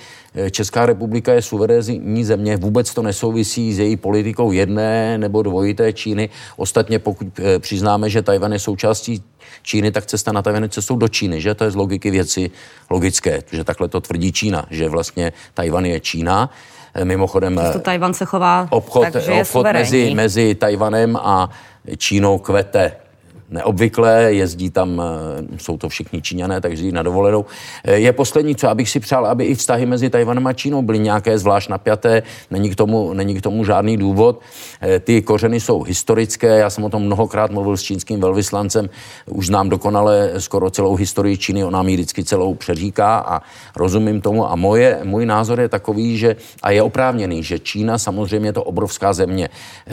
Česká 0.50 0.86
republika 0.86 1.32
je 1.32 1.42
suverénní 1.42 2.24
země, 2.24 2.56
vůbec 2.56 2.94
to 2.94 3.02
nesouvisí 3.02 3.72
s 3.72 3.78
její 3.78 3.96
politikou 3.96 4.52
jedné 4.52 5.18
nebo 5.18 5.42
dvojité 5.42 5.92
Číny. 5.92 6.28
Ostatně 6.56 6.98
pokud 6.98 7.26
eh, 7.38 7.58
přiznáme, 7.58 8.10
že 8.10 8.22
Tajvan 8.22 8.52
je 8.52 8.58
součástí 8.58 9.22
Číny, 9.62 9.90
tak 9.92 10.06
cesta 10.06 10.32
na 10.32 10.42
Tajvan 10.42 10.62
je 10.62 10.68
cestou 10.68 10.96
do 10.96 11.08
Číny, 11.08 11.40
že? 11.40 11.54
To 11.54 11.64
je 11.64 11.70
z 11.70 11.74
logiky 11.74 12.10
věci 12.10 12.50
logické, 12.90 13.42
že 13.52 13.64
takhle 13.64 13.88
to 13.88 14.00
tvrdí 14.00 14.32
Čína, 14.32 14.66
že 14.70 14.88
vlastně 14.88 15.32
Tajvan 15.54 15.84
je 15.84 16.00
Čína. 16.00 16.50
Mimochodem, 17.04 17.60
to 17.72 17.78
Tajvan 17.78 18.14
se 18.14 18.24
chová 18.24 18.68
obchod, 18.70 19.12
tak, 19.12 19.22
obchod 19.40 19.66
mezi, 19.72 20.14
mezi 20.14 20.54
Tajvanem 20.54 21.16
a 21.16 21.50
Čínou 21.96 22.38
kvete 22.38 23.03
neobvyklé, 23.54 24.34
jezdí 24.34 24.70
tam, 24.70 25.02
eh, 25.02 25.58
jsou 25.58 25.78
to 25.78 25.88
všichni 25.88 26.22
Číňané, 26.22 26.60
takže 26.60 26.74
jezdí 26.74 26.92
na 26.92 27.02
dovolenou. 27.02 27.44
Eh, 27.84 27.94
je 27.94 28.12
poslední, 28.12 28.56
co 28.56 28.68
abych 28.68 28.90
si 28.90 29.00
přál, 29.00 29.26
aby 29.26 29.44
i 29.44 29.54
vztahy 29.54 29.86
mezi 29.86 30.10
Tajvanem 30.10 30.46
a 30.46 30.52
Čínou 30.52 30.82
byly 30.82 30.98
nějaké 30.98 31.38
zvlášť 31.38 31.68
napjaté, 31.68 32.22
není 32.50 32.70
k 32.70 32.76
tomu, 32.76 33.12
není 33.14 33.34
k 33.34 33.42
tomu 33.42 33.64
žádný 33.64 33.96
důvod. 33.96 34.40
Eh, 34.80 35.00
ty 35.00 35.22
kořeny 35.22 35.60
jsou 35.60 35.82
historické, 35.82 36.58
já 36.58 36.70
jsem 36.70 36.84
o 36.84 36.90
tom 36.90 37.02
mnohokrát 37.02 37.50
mluvil 37.50 37.76
s 37.76 37.82
čínským 37.82 38.20
velvyslancem, 38.20 38.90
už 39.26 39.46
znám 39.46 39.68
dokonale 39.68 40.30
skoro 40.38 40.70
celou 40.70 40.94
historii 40.94 41.38
Číny, 41.38 41.64
ona 41.64 41.82
mi 41.82 41.94
vždycky 41.94 42.24
celou 42.24 42.54
přeříká 42.54 43.18
a 43.18 43.42
rozumím 43.76 44.20
tomu 44.20 44.50
a 44.50 44.56
moje, 44.56 45.00
můj 45.04 45.26
názor 45.26 45.60
je 45.60 45.68
takový, 45.68 46.18
že 46.18 46.36
a 46.62 46.70
je 46.70 46.82
oprávněný, 46.82 47.42
že 47.42 47.58
Čína 47.58 47.98
samozřejmě 47.98 48.48
je 48.48 48.52
to 48.52 48.64
obrovská 48.64 49.12
země. 49.12 49.48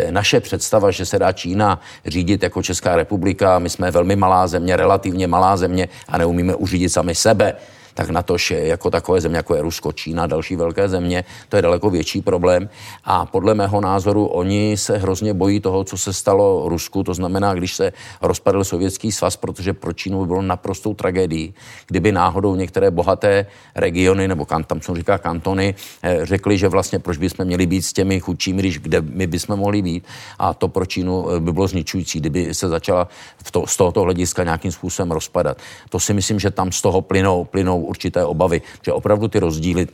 Naše 0.10 0.40
představa, 0.40 0.92
že 0.92 1.06
se 1.06 1.20
dá 1.20 1.32
Čína 1.32 1.80
řídit 2.06 2.44
jako 2.44 2.64
Česká 2.64 2.96
republika, 2.96 3.51
my 3.60 3.70
jsme 3.70 3.92
velmi 3.92 4.16
malá 4.16 4.48
země, 4.48 4.76
relativně 4.76 5.28
malá 5.28 5.58
země 5.58 5.90
a 6.08 6.18
neumíme 6.18 6.56
uřídit 6.56 6.90
sami 6.90 7.16
sebe 7.16 7.54
tak 7.94 8.10
na 8.10 8.22
tož 8.22 8.52
jako 8.52 8.90
takové 8.92 9.22
země, 9.22 9.38
jako 9.38 9.56
je 9.56 9.62
Rusko, 9.62 9.92
Čína, 9.92 10.28
další 10.28 10.56
velké 10.56 10.90
země, 10.90 11.24
to 11.50 11.56
je 11.56 11.62
daleko 11.62 11.90
větší 11.90 12.22
problém. 12.22 12.70
A 13.04 13.26
podle 13.26 13.54
mého 13.54 13.82
názoru 13.82 14.26
oni 14.26 14.78
se 14.78 14.98
hrozně 14.98 15.34
bojí 15.34 15.60
toho, 15.60 15.84
co 15.84 15.98
se 15.98 16.14
stalo 16.14 16.70
Rusku, 16.70 17.04
to 17.04 17.14
znamená, 17.14 17.54
když 17.54 17.76
se 17.76 17.94
rozpadl 18.22 18.64
Sovětský 18.64 19.12
svaz, 19.12 19.36
protože 19.38 19.74
pro 19.74 19.94
Čínu 19.94 20.22
by 20.22 20.28
bylo 20.28 20.42
naprostou 20.42 20.94
tragédií, 20.94 21.54
kdyby 21.88 22.12
náhodou 22.12 22.56
některé 22.56 22.92
bohaté 22.92 23.46
regiony, 23.76 24.28
nebo 24.28 24.46
kan, 24.46 24.64
tam 24.64 24.82
se 24.82 24.96
říká 24.96 25.18
kantony, 25.18 25.76
eh, 26.04 26.20
řekli, 26.24 26.58
že 26.58 26.68
vlastně 26.68 27.00
proč 27.00 27.18
bychom 27.18 27.46
měli 27.46 27.66
být 27.66 27.82
s 27.82 27.94
těmi 27.94 28.20
chudšími, 28.20 28.62
když 28.62 28.80
kde 28.80 29.02
my 29.02 29.28
bychom 29.28 29.60
mohli 29.60 29.82
být. 29.82 30.04
A 30.40 30.54
to 30.54 30.68
pro 30.68 30.86
Čínu 30.86 31.32
eh, 31.32 31.40
by 31.40 31.54
bylo 31.54 31.68
zničující, 31.68 32.20
kdyby 32.20 32.54
se 32.54 32.70
začala 32.70 33.08
v 33.44 33.52
to, 33.52 33.68
z 33.68 33.78
tohoto 33.78 34.02
hlediska 34.02 34.44
nějakým 34.44 34.72
způsobem 34.72 35.12
rozpadat. 35.12 35.58
To 35.90 36.00
si 36.00 36.14
myslím, 36.14 36.40
že 36.40 36.52
tam 36.52 36.72
z 36.72 36.82
toho 36.82 37.02
plynou, 37.02 37.46
plynou 37.46 37.81
určité 37.84 38.26
obavy, 38.26 38.62
že 38.86 38.94
opravdu 38.94 39.28
ty 39.28 39.40
rozdíly, 39.40 39.88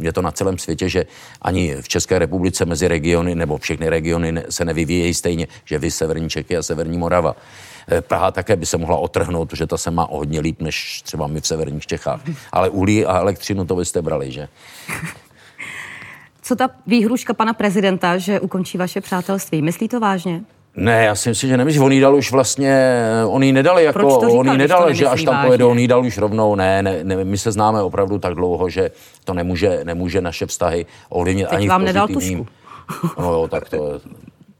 je 0.00 0.12
to 0.12 0.22
na 0.22 0.30
celém 0.30 0.58
světě, 0.58 0.88
že 0.88 1.06
ani 1.42 1.76
v 1.80 1.88
České 1.88 2.18
republice 2.18 2.64
mezi 2.64 2.88
regiony 2.88 3.34
nebo 3.34 3.58
všechny 3.58 3.88
regiony 3.88 4.42
se 4.50 4.64
nevyvíjejí 4.64 5.14
stejně, 5.14 5.46
že 5.64 5.78
vy 5.78 5.90
severní 5.90 6.30
Čechy 6.30 6.56
a 6.56 6.62
severní 6.62 6.98
Morava. 6.98 7.36
Eh, 7.88 8.00
Praha 8.00 8.30
také 8.30 8.56
by 8.56 8.66
se 8.66 8.78
mohla 8.78 8.96
otrhnout, 8.96 9.48
protože 9.48 9.66
ta 9.66 9.78
se 9.78 9.90
má 9.90 10.06
o 10.06 10.16
hodně 10.16 10.40
líp 10.40 10.62
než 10.62 11.02
třeba 11.02 11.26
my 11.26 11.40
v 11.40 11.46
severních 11.46 11.86
Čechách. 11.86 12.20
Ale 12.52 12.70
uhlí 12.70 13.06
a 13.06 13.18
elektřinu 13.18 13.64
to 13.64 13.76
byste 13.76 14.02
brali, 14.02 14.32
že? 14.32 14.48
Co 16.42 16.56
ta 16.56 16.70
výhruška 16.86 17.34
pana 17.34 17.52
prezidenta, 17.52 18.18
že 18.18 18.40
ukončí 18.40 18.78
vaše 18.78 19.00
přátelství? 19.00 19.62
Myslí 19.62 19.88
to 19.88 20.00
vážně? 20.00 20.44
Ne, 20.76 21.04
já 21.04 21.14
si 21.14 21.28
myslím, 21.28 21.50
že 21.50 21.56
nemyslím. 21.56 21.82
On 21.82 21.92
jí 21.92 22.00
dal 22.00 22.14
už 22.14 22.32
vlastně, 22.32 23.00
on 23.26 23.42
jí 23.42 23.52
nedal 23.52 23.78
jako, 23.78 23.98
Proč 23.98 24.14
to 24.14 24.20
říkal, 24.20 24.38
on 24.38 24.48
jí 24.48 24.58
nedal, 24.58 24.92
že 24.92 25.06
až 25.06 25.22
tam 25.22 25.46
pojede, 25.46 25.64
on 25.64 25.78
jí 25.78 25.88
dal 25.88 26.06
už 26.06 26.18
rovnou. 26.18 26.54
Ne, 26.54 26.82
ne, 26.82 27.04
ne, 27.04 27.24
my 27.24 27.38
se 27.38 27.52
známe 27.52 27.82
opravdu 27.82 28.18
tak 28.18 28.34
dlouho, 28.34 28.68
že 28.68 28.90
to 29.24 29.34
nemůže, 29.34 29.80
nemůže 29.84 30.20
naše 30.20 30.46
vztahy 30.46 30.86
ovlivnit 31.08 31.46
ani 31.50 31.68
vám 31.68 31.82
v 31.82 31.84
nedal 31.84 32.08
tušku. 32.08 32.46
No 33.18 33.32
jo, 33.32 33.48
tak 33.48 33.68
to, 33.68 34.00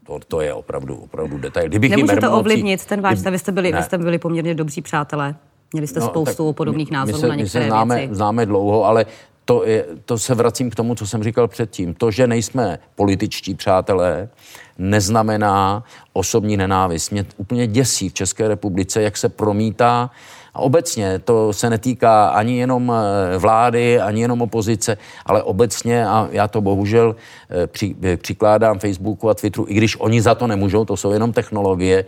to, 0.07 0.19
to 0.27 0.41
je 0.41 0.53
opravdu, 0.53 0.95
opravdu 0.95 1.37
detail. 1.37 1.67
Kdybych 1.67 1.91
Nemůže 1.91 2.15
to 2.15 2.31
ovlivnit 2.31 2.85
ten 2.85 3.01
váš, 3.01 3.19
vy 3.19 3.39
jste, 3.39 3.51
byli, 3.51 3.71
vy 3.71 3.83
jste 3.83 3.97
byli 3.97 4.17
poměrně 4.17 4.55
dobří 4.55 4.81
přátelé. 4.81 5.35
Měli 5.73 5.87
jste 5.87 5.99
no, 5.99 6.05
spoustu 6.07 6.53
podobných 6.53 6.91
názorů 6.91 7.17
my 7.17 7.21
se, 7.21 7.27
na 7.27 7.35
některé 7.35 7.63
my 7.63 7.65
se 7.65 7.69
známe, 7.69 7.95
věci. 7.95 8.15
známe 8.15 8.45
dlouho, 8.45 8.85
ale 8.85 9.05
to, 9.45 9.65
je, 9.65 9.85
to 10.05 10.19
se 10.19 10.35
vracím 10.35 10.69
k 10.69 10.75
tomu, 10.75 10.95
co 10.95 11.07
jsem 11.07 11.23
říkal 11.23 11.47
předtím. 11.47 11.93
To, 11.93 12.11
že 12.11 12.27
nejsme 12.27 12.79
političtí 12.95 13.55
přátelé, 13.55 14.29
neznamená 14.77 15.83
osobní 16.13 16.57
nenávist. 16.57 17.11
Mě 17.11 17.25
úplně 17.37 17.67
děsí 17.67 18.09
v 18.09 18.13
České 18.13 18.47
republice, 18.47 19.01
jak 19.01 19.17
se 19.17 19.29
promítá 19.29 20.11
a 20.55 20.59
obecně 20.59 21.19
to 21.19 21.53
se 21.53 21.69
netýká 21.69 22.27
ani 22.27 22.57
jenom 22.57 22.91
eh, 22.91 23.37
vlády, 23.37 24.01
ani 24.01 24.21
jenom 24.21 24.41
opozice, 24.41 24.97
ale 25.25 25.43
obecně, 25.43 26.07
a 26.07 26.27
já 26.31 26.47
to 26.47 26.61
bohužel 26.61 27.15
eh, 27.49 27.67
při, 27.67 27.95
eh, 28.03 28.17
přikládám 28.17 28.79
Facebooku 28.79 29.29
a 29.29 29.33
Twitteru, 29.33 29.65
i 29.69 29.73
když 29.73 29.99
oni 29.99 30.21
za 30.21 30.35
to 30.35 30.47
nemůžou, 30.47 30.85
to 30.85 30.97
jsou 30.97 31.11
jenom 31.11 31.33
technologie, 31.33 32.05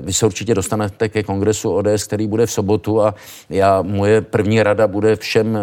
vy 0.00 0.12
se 0.12 0.26
určitě 0.26 0.54
dostanete 0.54 1.08
ke 1.08 1.22
kongresu 1.22 1.74
ODS, 1.74 2.04
který 2.04 2.26
bude 2.26 2.46
v 2.46 2.50
sobotu 2.50 3.02
a 3.02 3.14
já, 3.50 3.82
moje 3.82 4.20
první 4.20 4.62
rada 4.62 4.86
bude 4.86 5.16
všem 5.16 5.58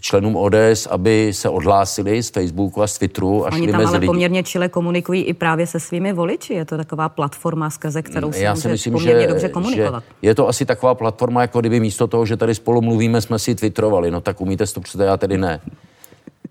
členům 0.00 0.36
ODS, 0.36 0.86
aby 0.90 1.32
se 1.32 1.48
odhlásili 1.48 2.22
z 2.22 2.30
Facebooku 2.30 2.82
a 2.82 2.86
z 2.86 2.98
Twitteru 2.98 3.46
a 3.46 3.52
Oni 3.52 3.58
šli 3.58 3.72
tam 3.72 3.80
mezi 3.80 3.88
ale 3.88 3.98
lidi. 3.98 4.06
poměrně 4.06 4.42
čile 4.42 4.68
komunikují 4.68 5.22
i 5.22 5.34
právě 5.34 5.66
se 5.66 5.80
svými 5.80 6.12
voliči. 6.12 6.54
Je 6.54 6.64
to 6.64 6.76
taková 6.76 7.08
platforma, 7.08 7.70
skrze 7.70 8.02
kterou 8.02 8.32
se 8.32 8.38
Já 8.40 8.50
může 8.52 8.62
si 8.62 8.68
myslím, 8.68 8.92
poměrně 8.92 9.22
že, 9.22 9.28
dobře 9.28 9.48
komunikovat. 9.48 10.04
Že 10.22 10.28
je 10.28 10.34
to 10.34 10.48
asi 10.48 10.66
taková 10.66 10.94
platforma, 10.94 11.40
jako 11.40 11.60
kdyby 11.60 11.80
místo 11.80 12.06
toho, 12.06 12.26
že 12.26 12.36
tady 12.36 12.54
spolu 12.54 12.80
mluvíme, 12.82 13.20
jsme 13.20 13.38
si 13.38 13.54
twitterovali. 13.54 14.10
No 14.10 14.20
tak 14.20 14.40
umíte 14.40 14.64
to 14.66 15.02
já 15.02 15.16
tedy 15.16 15.38
ne. 15.38 15.60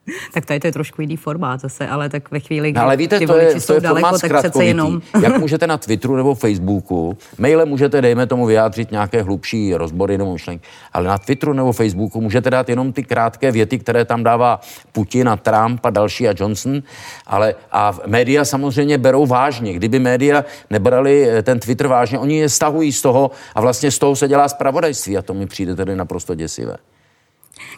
tak 0.33 0.45
tady 0.45 0.59
to 0.59 0.67
je 0.67 0.71
trošku 0.71 1.01
jiný 1.01 1.17
formát 1.17 1.61
zase, 1.61 1.87
ale 1.87 2.09
tak 2.09 2.31
ve 2.31 2.39
chvíli, 2.39 2.71
kdy 2.71 2.79
no, 2.79 2.83
ale 2.83 2.97
víte, 2.97 3.19
ty 3.19 3.27
to 3.27 3.37
je, 3.37 3.61
to 3.61 3.73
je 3.73 3.81
daleko, 3.81 4.19
tak 4.19 4.37
přece 4.37 4.65
jenom. 4.65 5.01
Jak 5.21 5.37
můžete 5.37 5.67
na 5.67 5.77
Twitteru 5.77 6.15
nebo 6.15 6.35
Facebooku, 6.35 7.17
mailem 7.37 7.69
můžete, 7.69 8.01
dejme 8.01 8.27
tomu, 8.27 8.45
vyjádřit 8.45 8.91
nějaké 8.91 9.21
hlubší 9.23 9.75
rozbory 9.75 10.17
nebo 10.17 10.33
myšlenky, 10.33 10.67
ale 10.93 11.07
na 11.07 11.17
Twitteru 11.17 11.53
nebo 11.53 11.71
Facebooku 11.71 12.21
můžete 12.21 12.49
dát 12.49 12.69
jenom 12.69 12.93
ty 12.93 13.03
krátké 13.03 13.51
věty, 13.51 13.79
které 13.79 14.05
tam 14.05 14.23
dává 14.23 14.61
Putin 14.91 15.29
a 15.29 15.37
Trump 15.37 15.85
a 15.85 15.89
další 15.89 16.27
a 16.27 16.33
Johnson, 16.37 16.83
ale 17.27 17.55
a 17.71 17.97
média 18.07 18.45
samozřejmě 18.45 18.97
berou 18.97 19.25
vážně. 19.25 19.73
Kdyby 19.73 19.99
média 19.99 20.45
nebrali 20.69 21.29
eh, 21.29 21.43
ten 21.43 21.59
Twitter 21.59 21.87
vážně, 21.87 22.19
oni 22.19 22.37
je 22.37 22.49
stahují 22.49 22.91
z 22.91 23.01
toho 23.01 23.31
a 23.55 23.61
vlastně 23.61 23.91
z 23.91 23.99
toho 23.99 24.15
se 24.15 24.27
dělá 24.27 24.49
zpravodajství 24.49 25.17
a 25.17 25.21
to 25.21 25.33
mi 25.33 25.45
přijde 25.45 25.75
tedy 25.75 25.95
naprosto 25.95 26.35
děsivé. 26.35 26.77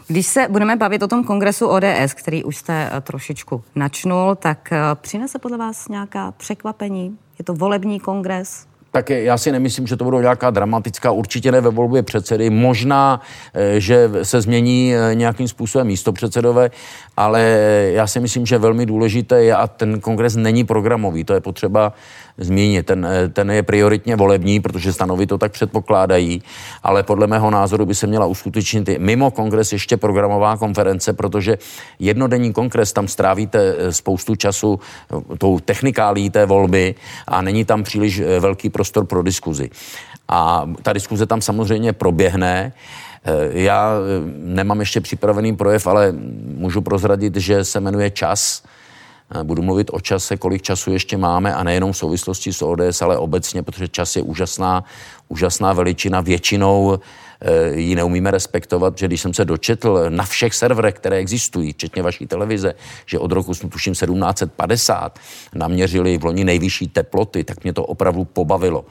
Když 0.08 0.27
se 0.27 0.48
budeme 0.50 0.75
bavit 0.75 1.03
o 1.03 1.08
tom 1.08 1.24
kongresu 1.24 1.67
ODS, 1.67 2.13
který 2.13 2.44
už 2.44 2.58
jste 2.58 2.89
eh, 2.91 3.01
trošičku 3.01 3.63
načnul, 3.75 4.36
tak 4.36 4.72
eh, 4.72 4.79
přinese 4.96 5.39
podle 5.39 5.58
vás 5.58 5.88
nějaká 5.88 6.32
překvapení? 6.32 7.17
Je 7.39 7.46
to 7.46 7.53
volební 7.53 8.00
kongres? 8.00 8.67
tak 8.91 9.10
já 9.10 9.38
si 9.38 9.51
nemyslím, 9.51 9.88
že 9.88 9.96
to 9.96 10.03
budou 10.03 10.20
nějaká 10.20 10.50
dramatická, 10.50 11.12
určitě 11.12 11.51
ne 11.51 11.62
ve 11.62 11.70
volbě 11.70 12.03
předsedy. 12.03 12.50
Možná, 12.50 13.22
eh, 13.53 13.79
že 13.79 14.10
se 14.24 14.41
změní 14.41 14.94
nějakým 15.13 15.48
způsobem 15.48 15.88
místo 15.88 16.13
předsedové, 16.13 16.72
ale 17.17 17.41
já 17.94 18.08
si 18.08 18.20
myslím, 18.20 18.46
že 18.46 18.58
velmi 18.58 18.86
důležité 18.86 19.44
je, 19.44 19.55
a 19.55 19.67
ten 19.67 20.00
kongres 20.00 20.36
není 20.36 20.63
programový, 20.63 21.24
to 21.24 21.34
je 21.34 21.39
potřeba 21.41 21.94
zmínit. 22.37 22.85
Ten, 22.85 23.05
eh, 23.05 23.29
ten 23.29 23.51
je 23.51 23.63
prioritně 23.63 24.15
volební, 24.15 24.59
protože 24.59 24.93
stanovy 24.93 25.27
to 25.27 25.37
tak 25.37 25.51
předpokládají, 25.51 26.41
ale 26.83 27.03
podle 27.03 27.27
mého 27.27 27.51
názoru 27.51 27.85
by 27.85 27.95
se 27.95 28.07
měla 28.07 28.25
uskutečnit 28.25 28.89
mimo 28.97 29.31
kongres 29.31 29.73
ještě 29.73 29.97
programová 29.97 30.57
konference, 30.57 31.13
protože 31.13 31.57
jednodenní 31.99 32.53
kongres 32.53 32.93
tam 32.93 33.07
strávíte 33.07 33.75
eh, 33.77 33.93
spoustu 33.93 34.35
času 34.35 34.79
eh, 34.79 35.37
tou 35.37 35.59
technikálí 35.59 36.29
té 36.29 36.45
volby 36.45 36.95
a 37.27 37.41
není 37.41 37.65
tam 37.65 37.83
příliš 37.83 38.21
velký 38.39 38.69
prostor 38.69 39.05
pro 39.05 39.23
diskuzi. 39.23 39.69
A 40.27 40.69
ta 40.81 40.93
diskuze 40.93 41.25
tam 41.25 41.41
samozřejmě 41.41 41.93
proběhne. 41.93 42.73
Já 43.51 43.93
nemám 44.37 44.79
ještě 44.79 45.01
připravený 45.01 45.55
projev, 45.55 45.87
ale 45.87 46.13
můžu 46.57 46.81
prozradit, 46.81 47.35
že 47.35 47.63
se 47.63 47.79
jmenuje 47.79 48.09
Čas 48.09 48.63
Budu 49.44 49.62
mluvit 49.62 49.89
o 49.94 50.00
čase, 50.00 50.38
kolik 50.38 50.62
času 50.62 50.91
ještě 50.91 51.17
máme 51.17 51.53
a 51.53 51.63
nejenom 51.63 51.91
v 51.91 51.98
souvislosti 51.98 52.53
s 52.53 52.62
ODS, 52.62 53.01
ale 53.01 53.17
obecně, 53.17 53.63
protože 53.63 53.88
čas 53.88 54.15
je 54.15 54.22
úžasná, 54.22 54.84
úžasná 55.27 55.74
veličina. 55.74 56.22
Většinou 56.22 57.00
eh, 57.41 57.75
ji 57.75 57.96
neumíme 57.96 58.32
respektovat, 58.32 58.98
že 58.98 59.08
když 59.08 59.22
jsem 59.22 59.34
se 59.34 59.46
dočetl 59.46 60.05
na 60.10 60.24
všech 60.24 60.53
serverech, 60.53 60.94
které 60.94 61.17
existují, 61.17 61.74
včetně 61.74 62.03
vaší 62.03 62.27
televize, 62.27 62.74
že 63.05 63.20
od 63.20 63.32
roku, 63.32 63.53
tuším, 63.53 63.94
1750 63.94 65.20
naměřili 65.55 66.17
v 66.17 66.25
loni 66.25 66.44
nejvyšší 66.44 66.88
teploty, 66.88 67.44
tak 67.44 67.63
mě 67.63 67.74
to 67.74 67.86
opravdu 67.86 68.25
pobavilo. 68.25 68.86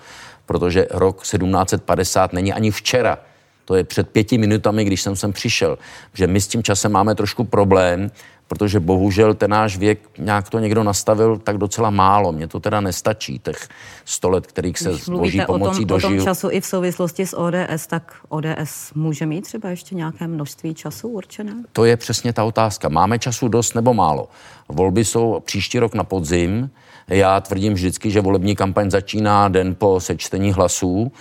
Protože 0.47 0.87
rok 0.91 1.23
1750 1.23 2.33
není 2.33 2.53
ani 2.53 2.71
včera, 2.71 3.19
to 3.64 3.75
je 3.75 3.85
před 3.85 4.09
pěti 4.09 4.38
minutami, 4.38 4.85
když 4.85 5.03
jsem 5.03 5.17
sem 5.17 5.33
přišel, 5.33 5.79
že 6.14 6.26
my 6.26 6.41
s 6.41 6.49
tím 6.49 6.62
časem 6.62 6.93
máme 6.93 7.14
trošku 7.14 7.45
problém, 7.45 8.11
protože 8.48 8.80
bohužel 8.80 9.34
ten 9.34 9.50
náš 9.50 9.76
věk 9.76 9.98
nějak 10.18 10.50
to 10.50 10.58
někdo 10.58 10.82
nastavil 10.82 11.36
tak 11.38 11.58
docela 11.58 11.90
málo. 11.90 12.32
Mně 12.32 12.48
to 12.48 12.60
teda 12.60 12.80
nestačí, 12.80 13.38
těch 13.38 13.68
100 14.04 14.30
let, 14.30 14.46
kterých 14.46 14.78
se 14.78 14.98
s 14.98 15.08
boží 15.08 15.40
pomocí 15.46 15.70
o 15.70 15.78
tom, 15.78 15.86
dožiju. 15.86 16.12
o 16.12 16.16
tom 16.16 16.24
času 16.24 16.50
i 16.50 16.60
v 16.60 16.66
souvislosti 16.66 17.26
s 17.26 17.38
ODS, 17.38 17.86
tak 17.88 18.16
ODS 18.28 18.92
může 18.94 19.26
mít 19.26 19.42
třeba 19.42 19.68
ještě 19.68 19.94
nějaké 19.94 20.26
množství 20.26 20.74
času 20.74 21.08
určené? 21.08 21.52
To 21.72 21.84
je 21.84 21.96
přesně 21.96 22.32
ta 22.32 22.44
otázka. 22.44 22.88
Máme 22.88 23.18
času 23.18 23.48
dost 23.48 23.74
nebo 23.74 23.94
málo? 23.94 24.28
Volby 24.68 25.04
jsou 25.04 25.40
příští 25.40 25.78
rok 25.78 25.94
na 25.94 26.04
podzim. 26.04 26.70
Já 27.08 27.40
tvrdím 27.40 27.74
vždycky, 27.74 28.10
že 28.10 28.20
volební 28.20 28.56
kampaň 28.56 28.90
začíná 28.90 29.48
den 29.48 29.74
po 29.74 30.00
sečtení 30.00 30.52
hlasů 30.52 31.12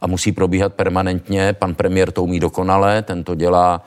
a 0.00 0.06
musí 0.06 0.32
probíhat 0.32 0.74
permanentně. 0.74 1.52
Pan 1.52 1.74
premiér 1.74 2.12
to 2.12 2.22
umí 2.22 2.40
dokonale, 2.40 3.02
ten 3.02 3.24
to 3.24 3.34
dělá 3.34 3.82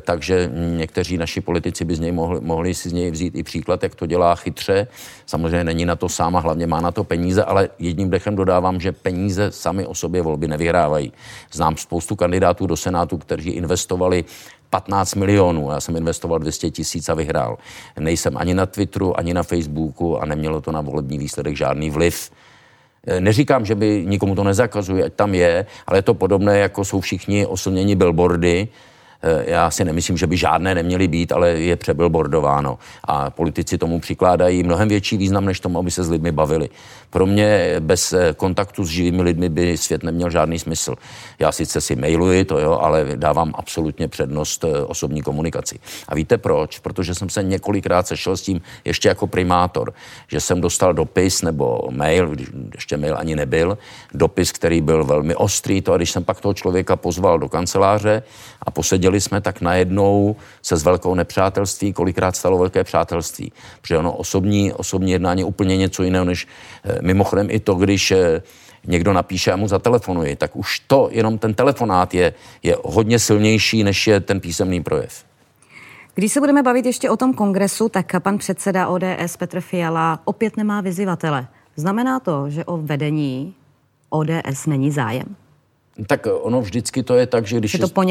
takže 0.00 0.50
někteří 0.54 1.18
naši 1.18 1.40
politici 1.40 1.84
by 1.84 1.94
z 1.94 2.00
něj 2.00 2.12
mohli, 2.12 2.40
mohli 2.40 2.74
si 2.74 2.88
z 2.88 2.92
něj 2.92 3.10
vzít 3.10 3.36
i 3.36 3.42
příklad, 3.42 3.82
jak 3.82 3.94
to 3.94 4.06
dělá 4.06 4.34
chytře. 4.34 4.86
Samozřejmě 5.26 5.64
není 5.64 5.84
na 5.84 5.96
to 5.96 6.08
sám 6.08 6.36
a 6.36 6.40
hlavně 6.40 6.66
má 6.66 6.80
na 6.80 6.90
to 6.90 7.04
peníze, 7.04 7.44
ale 7.44 7.68
jedním 7.78 8.10
dechem 8.10 8.36
dodávám, 8.36 8.80
že 8.80 8.92
peníze 8.92 9.50
sami 9.50 9.86
o 9.86 9.94
sobě 9.94 10.22
volby 10.22 10.48
nevyhrávají. 10.48 11.12
Znám 11.52 11.76
spoustu 11.76 12.16
kandidátů 12.16 12.66
do 12.66 12.76
Senátu, 12.76 13.18
kteří 13.18 13.50
investovali 13.50 14.24
15 14.70 15.14
milionů. 15.14 15.70
Já 15.70 15.80
jsem 15.80 15.96
investoval 15.96 16.38
200 16.38 16.70
tisíc 16.70 17.08
a 17.08 17.14
vyhrál. 17.14 17.58
Nejsem 17.98 18.36
ani 18.36 18.54
na 18.54 18.66
Twitteru, 18.66 19.18
ani 19.18 19.34
na 19.34 19.42
Facebooku 19.42 20.18
a 20.18 20.24
nemělo 20.24 20.60
to 20.60 20.72
na 20.72 20.80
volební 20.80 21.18
výsledek 21.18 21.56
žádný 21.56 21.90
vliv. 21.90 22.30
Eh, 23.06 23.20
neříkám, 23.20 23.66
že 23.66 23.74
by 23.74 24.04
nikomu 24.06 24.34
to 24.34 24.44
nezakazuje, 24.44 25.04
ať 25.04 25.12
tam 25.12 25.34
je, 25.34 25.66
ale 25.86 25.98
je 25.98 26.02
to 26.02 26.14
podobné, 26.14 26.58
jako 26.58 26.84
jsou 26.84 27.00
všichni 27.00 27.46
oslnění 27.46 27.96
billboardy, 27.96 28.68
Eh, 28.68 28.91
já 29.44 29.70
si 29.70 29.84
nemyslím, 29.84 30.16
že 30.16 30.26
by 30.26 30.36
žádné 30.36 30.74
neměly 30.74 31.08
být, 31.08 31.32
ale 31.32 31.48
je 31.50 31.76
přebillboardováno. 31.76 32.78
A 33.04 33.30
politici 33.30 33.78
tomu 33.78 34.00
přikládají 34.00 34.62
mnohem 34.62 34.88
větší 34.88 35.16
význam, 35.16 35.44
než 35.44 35.60
tomu, 35.60 35.78
aby 35.78 35.90
se 35.90 36.04
s 36.04 36.10
lidmi 36.10 36.32
bavili. 36.32 36.68
Pro 37.10 37.26
mě 37.26 37.76
bez 37.80 38.12
eh, 38.12 38.34
kontaktu 38.36 38.84
s 38.84 38.88
živými 38.88 39.22
lidmi 39.22 39.48
by 39.48 39.76
svět 39.76 40.02
neměl 40.02 40.30
žádný 40.30 40.58
smysl. 40.58 40.94
Já 41.38 41.52
sice 41.52 41.80
si 41.80 41.96
mailuji 41.96 42.44
to, 42.44 42.58
jo, 42.58 42.78
ale 42.82 43.06
dávám 43.14 43.52
absolutně 43.54 44.08
přednost 44.08 44.64
eh, 44.64 44.84
osobní 44.84 45.22
komunikaci. 45.22 45.78
A 46.08 46.14
víte 46.14 46.38
proč? 46.38 46.78
Protože 46.78 47.14
jsem 47.14 47.28
se 47.28 47.42
několikrát 47.42 48.06
sešel 48.06 48.36
s 48.36 48.42
tím 48.42 48.60
ještě 48.84 49.08
jako 49.08 49.26
primátor, 49.26 49.92
že 50.28 50.40
jsem 50.40 50.60
dostal 50.60 50.94
dopis 50.94 51.42
nebo 51.42 51.88
mail, 51.90 52.30
když 52.30 52.48
ještě 52.74 52.96
mail 52.96 53.16
ani 53.18 53.36
nebyl, 53.36 53.78
dopis, 54.14 54.52
který 54.52 54.80
byl 54.80 55.04
velmi 55.04 55.34
ostrý, 55.34 55.82
to 55.82 55.92
a 55.92 55.96
když 55.96 56.10
jsem 56.10 56.24
pak 56.24 56.40
toho 56.40 56.54
člověka 56.54 56.96
pozval 56.96 57.38
do 57.38 57.48
kanceláře 57.48 58.22
a 58.62 58.70
poseděli 59.12 59.20
jsme, 59.20 59.40
tak 59.40 59.60
najednou 59.60 60.36
se 60.62 60.76
s 60.76 60.84
velkou 60.84 61.14
nepřátelství 61.14 61.92
kolikrát 61.92 62.36
stalo 62.36 62.58
velké 62.58 62.84
přátelství. 62.84 63.52
Protože 63.80 63.98
ono 63.98 64.12
osobní, 64.12 64.72
osobní 64.72 65.12
jednání 65.12 65.40
je 65.40 65.44
úplně 65.44 65.76
něco 65.76 66.02
jiného, 66.02 66.24
než 66.24 66.46
eh, 66.84 66.98
mimochodem 67.02 67.48
i 67.50 67.60
to, 67.60 67.74
když 67.74 68.10
eh, 68.10 68.42
někdo 68.86 69.12
napíše 69.12 69.52
a 69.52 69.56
mu 69.56 69.68
zatelefonuji, 69.68 70.36
tak 70.36 70.56
už 70.56 70.80
to, 70.88 71.08
jenom 71.12 71.38
ten 71.38 71.54
telefonát 71.54 72.14
je, 72.14 72.34
je 72.62 72.76
hodně 72.84 73.18
silnější, 73.18 73.84
než 73.84 74.06
je 74.06 74.20
ten 74.20 74.40
písemný 74.40 74.82
projev. 74.82 75.24
Když 76.14 76.32
se 76.32 76.40
budeme 76.40 76.62
bavit 76.62 76.86
ještě 76.86 77.10
o 77.10 77.16
tom 77.16 77.34
kongresu, 77.34 77.88
tak 77.88 78.22
pan 78.22 78.38
předseda 78.38 78.88
ODS 78.88 79.36
Petr 79.38 79.60
Fiala 79.60 80.20
opět 80.24 80.56
nemá 80.56 80.80
vyzývatele. 80.80 81.46
Znamená 81.76 82.20
to, 82.20 82.50
že 82.50 82.64
o 82.64 82.76
vedení 82.76 83.54
ODS 84.10 84.66
není 84.66 84.90
zájem? 84.90 85.41
Tak 86.06 86.26
ono 86.40 86.60
vždycky 86.60 87.02
to 87.02 87.14
je 87.14 87.26
tak, 87.26 87.46
že 87.46 87.56
když 87.56 87.74
je, 87.74 87.80
to 87.80 87.88
po 87.88 88.02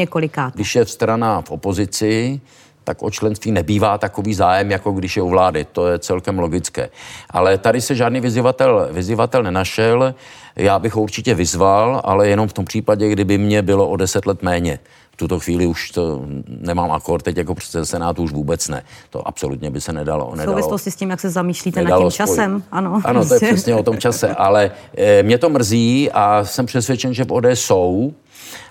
když 0.54 0.74
je 0.74 0.86
strana 0.86 1.40
v 1.40 1.50
opozici, 1.50 2.40
tak 2.84 3.02
o 3.02 3.10
členství 3.10 3.52
nebývá 3.52 3.98
takový 3.98 4.34
zájem, 4.34 4.70
jako 4.70 4.92
když 4.92 5.16
je 5.16 5.22
u 5.22 5.28
vlády. 5.28 5.66
To 5.72 5.88
je 5.88 5.98
celkem 5.98 6.38
logické. 6.38 6.90
Ale 7.30 7.58
tady 7.58 7.80
se 7.80 7.94
žádný 7.94 8.20
vyzývatel, 8.20 8.88
vyzývatel 8.92 9.42
nenašel. 9.42 10.14
Já 10.56 10.78
bych 10.78 10.94
ho 10.94 11.02
určitě 11.02 11.34
vyzval, 11.34 12.00
ale 12.04 12.28
jenom 12.28 12.48
v 12.48 12.52
tom 12.52 12.64
případě, 12.64 13.08
kdyby 13.08 13.38
mě 13.38 13.62
bylo 13.62 13.88
o 13.88 13.96
deset 13.96 14.26
let 14.26 14.42
méně 14.42 14.78
v 15.12 15.16
tuto 15.16 15.40
chvíli 15.40 15.66
už 15.66 15.90
to 15.90 16.24
nemám 16.46 16.90
akord, 16.90 17.22
teď 17.22 17.36
jako 17.36 17.54
předseda 17.54 17.84
Senátu 17.84 18.22
už 18.22 18.32
vůbec 18.32 18.68
ne. 18.68 18.82
To 19.10 19.28
absolutně 19.28 19.70
by 19.70 19.80
se 19.80 19.92
nedalo. 19.92 20.36
nedalo 20.36 20.56
v 20.56 20.60
souvislosti 20.60 20.90
s 20.90 20.96
tím, 20.96 21.10
jak 21.10 21.20
se 21.20 21.30
zamýšlíte 21.30 21.82
nad 21.82 21.98
tím 21.98 22.10
časem. 22.10 22.62
Ano, 22.72 23.00
ano 23.04 23.24
to 23.28 23.34
je 23.34 23.40
přesně 23.40 23.74
o 23.74 23.82
tom 23.82 23.98
čase, 23.98 24.34
ale 24.34 24.70
e, 24.96 25.22
mě 25.22 25.38
to 25.38 25.48
mrzí 25.48 26.10
a 26.12 26.44
jsem 26.44 26.66
přesvědčen, 26.66 27.14
že 27.14 27.24
v 27.24 27.32
ODS 27.32 27.44
jsou, 27.52 28.12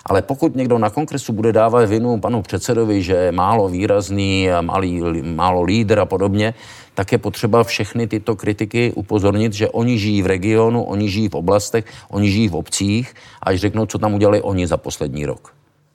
ale 0.06 0.22
pokud 0.22 0.56
někdo 0.56 0.78
na 0.78 0.90
kongresu 0.90 1.32
bude 1.32 1.52
dávat 1.52 1.88
vinu 1.88 2.20
panu 2.20 2.42
předsedovi, 2.42 3.02
že 3.02 3.12
je 3.12 3.32
málo 3.32 3.68
výrazný, 3.68 4.48
malý, 4.60 5.02
málo 5.22 5.62
lídr 5.62 5.98
a 5.98 6.04
podobně, 6.04 6.54
tak 6.94 7.12
je 7.12 7.18
potřeba 7.18 7.64
všechny 7.64 8.06
tyto 8.06 8.36
kritiky 8.36 8.92
upozornit, 8.96 9.52
že 9.52 9.68
oni 9.68 9.98
žijí 9.98 10.22
v 10.22 10.26
regionu, 10.26 10.84
oni 10.84 11.10
žijí 11.10 11.28
v 11.28 11.34
oblastech, 11.34 11.84
oni 12.10 12.30
žijí 12.30 12.48
v 12.48 12.56
obcích 12.56 13.14
a 13.42 13.46
až 13.46 13.60
řeknou, 13.60 13.86
co 13.86 13.98
tam 13.98 14.14
udělali 14.14 14.42
oni 14.42 14.66
za 14.66 14.76
poslední 14.76 15.26
rok 15.26 15.52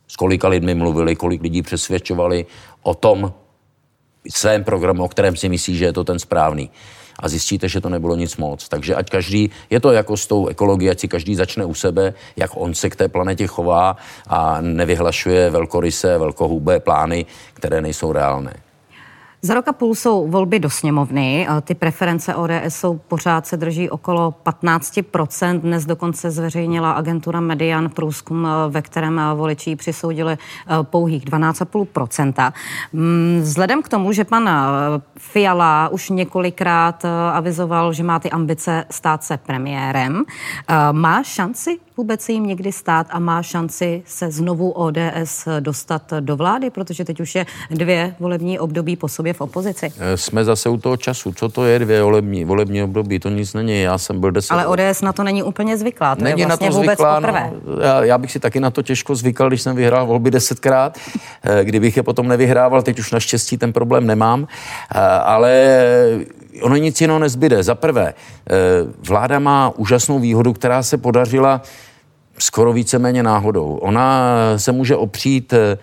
s 0.07 0.15
kolika 0.15 0.47
lidmi 0.47 0.75
mluvili, 0.75 1.15
kolik 1.15 1.41
lidí 1.41 1.61
přesvědčovali 1.61 2.45
o 2.83 2.93
tom 2.93 3.33
svém 4.29 4.63
programu, 4.63 5.03
o 5.03 5.07
kterém 5.07 5.35
si 5.35 5.49
myslí, 5.49 5.77
že 5.77 5.85
je 5.85 5.93
to 5.93 6.03
ten 6.03 6.19
správný. 6.19 6.69
A 7.19 7.29
zjistíte, 7.29 7.69
že 7.69 7.81
to 7.81 7.89
nebylo 7.89 8.15
nic 8.15 8.37
moc. 8.37 8.67
Takže 8.69 8.95
ať 8.95 9.09
každý, 9.09 9.49
je 9.69 9.79
to 9.79 9.91
jako 9.91 10.17
s 10.17 10.27
tou 10.27 10.47
ekologií, 10.47 10.89
ať 10.89 10.99
si 10.99 11.07
každý 11.07 11.35
začne 11.35 11.65
u 11.65 11.73
sebe, 11.73 12.13
jak 12.35 12.51
on 12.53 12.73
se 12.73 12.89
k 12.89 12.95
té 12.95 13.07
planetě 13.07 13.47
chová 13.47 13.97
a 14.27 14.61
nevyhlašuje 14.61 15.49
velkorysé, 15.49 16.17
velkohubé 16.17 16.79
plány, 16.79 17.25
které 17.53 17.81
nejsou 17.81 18.11
reálné. 18.11 18.66
Za 19.41 19.53
rok 19.53 19.67
a 19.67 19.73
půl 19.73 19.95
jsou 19.95 20.27
volby 20.27 20.59
do 20.59 20.69
sněmovny. 20.69 21.47
Ty 21.61 21.75
preference 21.75 22.35
ODS 22.35 22.51
jsou 22.67 22.97
pořád 23.07 23.47
se 23.47 23.57
drží 23.57 23.89
okolo 23.89 24.33
15%. 24.45 25.59
Dnes 25.59 25.85
dokonce 25.85 26.31
zveřejnila 26.31 26.91
agentura 26.91 27.39
Median 27.39 27.89
průzkum, 27.89 28.47
ve 28.69 28.81
kterém 28.81 29.21
voliči 29.35 29.75
přisoudili 29.75 30.33
eh, 30.33 30.37
pouhých 30.83 31.25
12,5%. 31.25 32.53
Mm, 32.93 33.39
vzhledem 33.41 33.81
k 33.81 33.89
tomu, 33.89 34.11
že 34.11 34.23
pan 34.23 34.47
eh, 34.47 34.53
Fiala 35.17 35.89
už 35.89 36.09
několikrát 36.09 37.05
eh, 37.05 37.09
avizoval, 37.33 37.93
že 37.93 38.03
má 38.03 38.19
ty 38.19 38.31
ambice 38.31 38.85
stát 38.91 39.23
se 39.23 39.37
premiérem, 39.37 40.23
má 40.91 41.23
šanci 41.23 41.79
vůbec 41.97 42.21
se 42.21 42.31
jim 42.31 42.45
někdy 42.45 42.71
stát 42.71 43.07
a 43.09 43.19
má 43.19 43.43
šanci 43.43 44.03
se 44.05 44.31
znovu 44.31 44.71
ODS 44.71 45.47
dostat 45.59 46.13
do 46.19 46.35
vlády, 46.35 46.69
protože 46.69 47.05
teď 47.05 47.19
už 47.19 47.35
je 47.35 47.45
dvě 47.69 48.15
volební 48.19 48.59
období 48.59 48.95
po 48.95 49.07
sobě 49.07 49.33
v 49.33 49.41
opozici. 49.41 49.93
Eh, 49.99 50.17
jsme 50.17 50.45
zase 50.45 50.69
u 50.69 50.77
toho 50.77 50.97
času. 50.97 51.33
Co 51.33 51.49
to 51.49 51.65
je 51.65 51.79
dvě 51.79 52.03
volební, 52.03 52.45
volební 52.45 52.83
období? 52.83 53.19
To 53.19 53.29
nic 53.29 53.53
není. 53.53 53.81
Já 53.81 53.97
jsem 53.97 54.19
byl 54.19 54.31
deset. 54.31 54.53
Ale 54.53 54.67
ODS 54.67 55.01
na 55.01 55.13
to 55.13 55.23
není 55.23 55.43
úplně 55.43 55.77
zvyklá. 55.77 56.15
To 56.15 56.23
není 56.23 56.41
je 56.41 56.45
vlastně 56.45 56.67
na 56.67 56.71
to 56.71 56.77
vůbec 56.77 56.97
zvyklá, 56.97 57.15
poprvé. 57.15 57.51
No, 57.65 57.81
já, 57.81 58.03
já, 58.03 58.17
bych 58.17 58.31
si 58.31 58.39
taky 58.39 58.59
na 58.59 58.71
to 58.71 58.81
těžko 58.81 59.15
zvykal, 59.15 59.47
když 59.47 59.61
jsem 59.61 59.75
vyhrál 59.75 60.05
volby 60.05 60.31
desetkrát. 60.31 60.97
Eh, 61.43 61.65
kdybych 61.65 61.97
je 61.97 62.03
potom 62.03 62.27
nevyhrával, 62.27 62.81
teď 62.81 62.99
už 62.99 63.11
naštěstí 63.11 63.57
ten 63.57 63.73
problém 63.73 64.07
nemám. 64.07 64.47
Eh, 64.95 64.99
ale 65.09 65.77
ono 66.61 66.75
nic 66.75 67.01
jiného 67.01 67.19
nezbyde. 67.19 67.63
Za 67.63 67.75
prvé, 67.75 68.13
vláda 69.07 69.39
má 69.39 69.71
úžasnou 69.75 70.19
výhodu, 70.19 70.53
která 70.53 70.83
se 70.83 70.97
podařila 70.97 71.61
skoro 72.39 72.73
víceméně 72.73 73.23
náhodou. 73.23 73.75
Ona 73.75 74.31
se 74.57 74.71
může 74.71 74.95
opřít, 74.95 75.53
eh, 75.53 75.77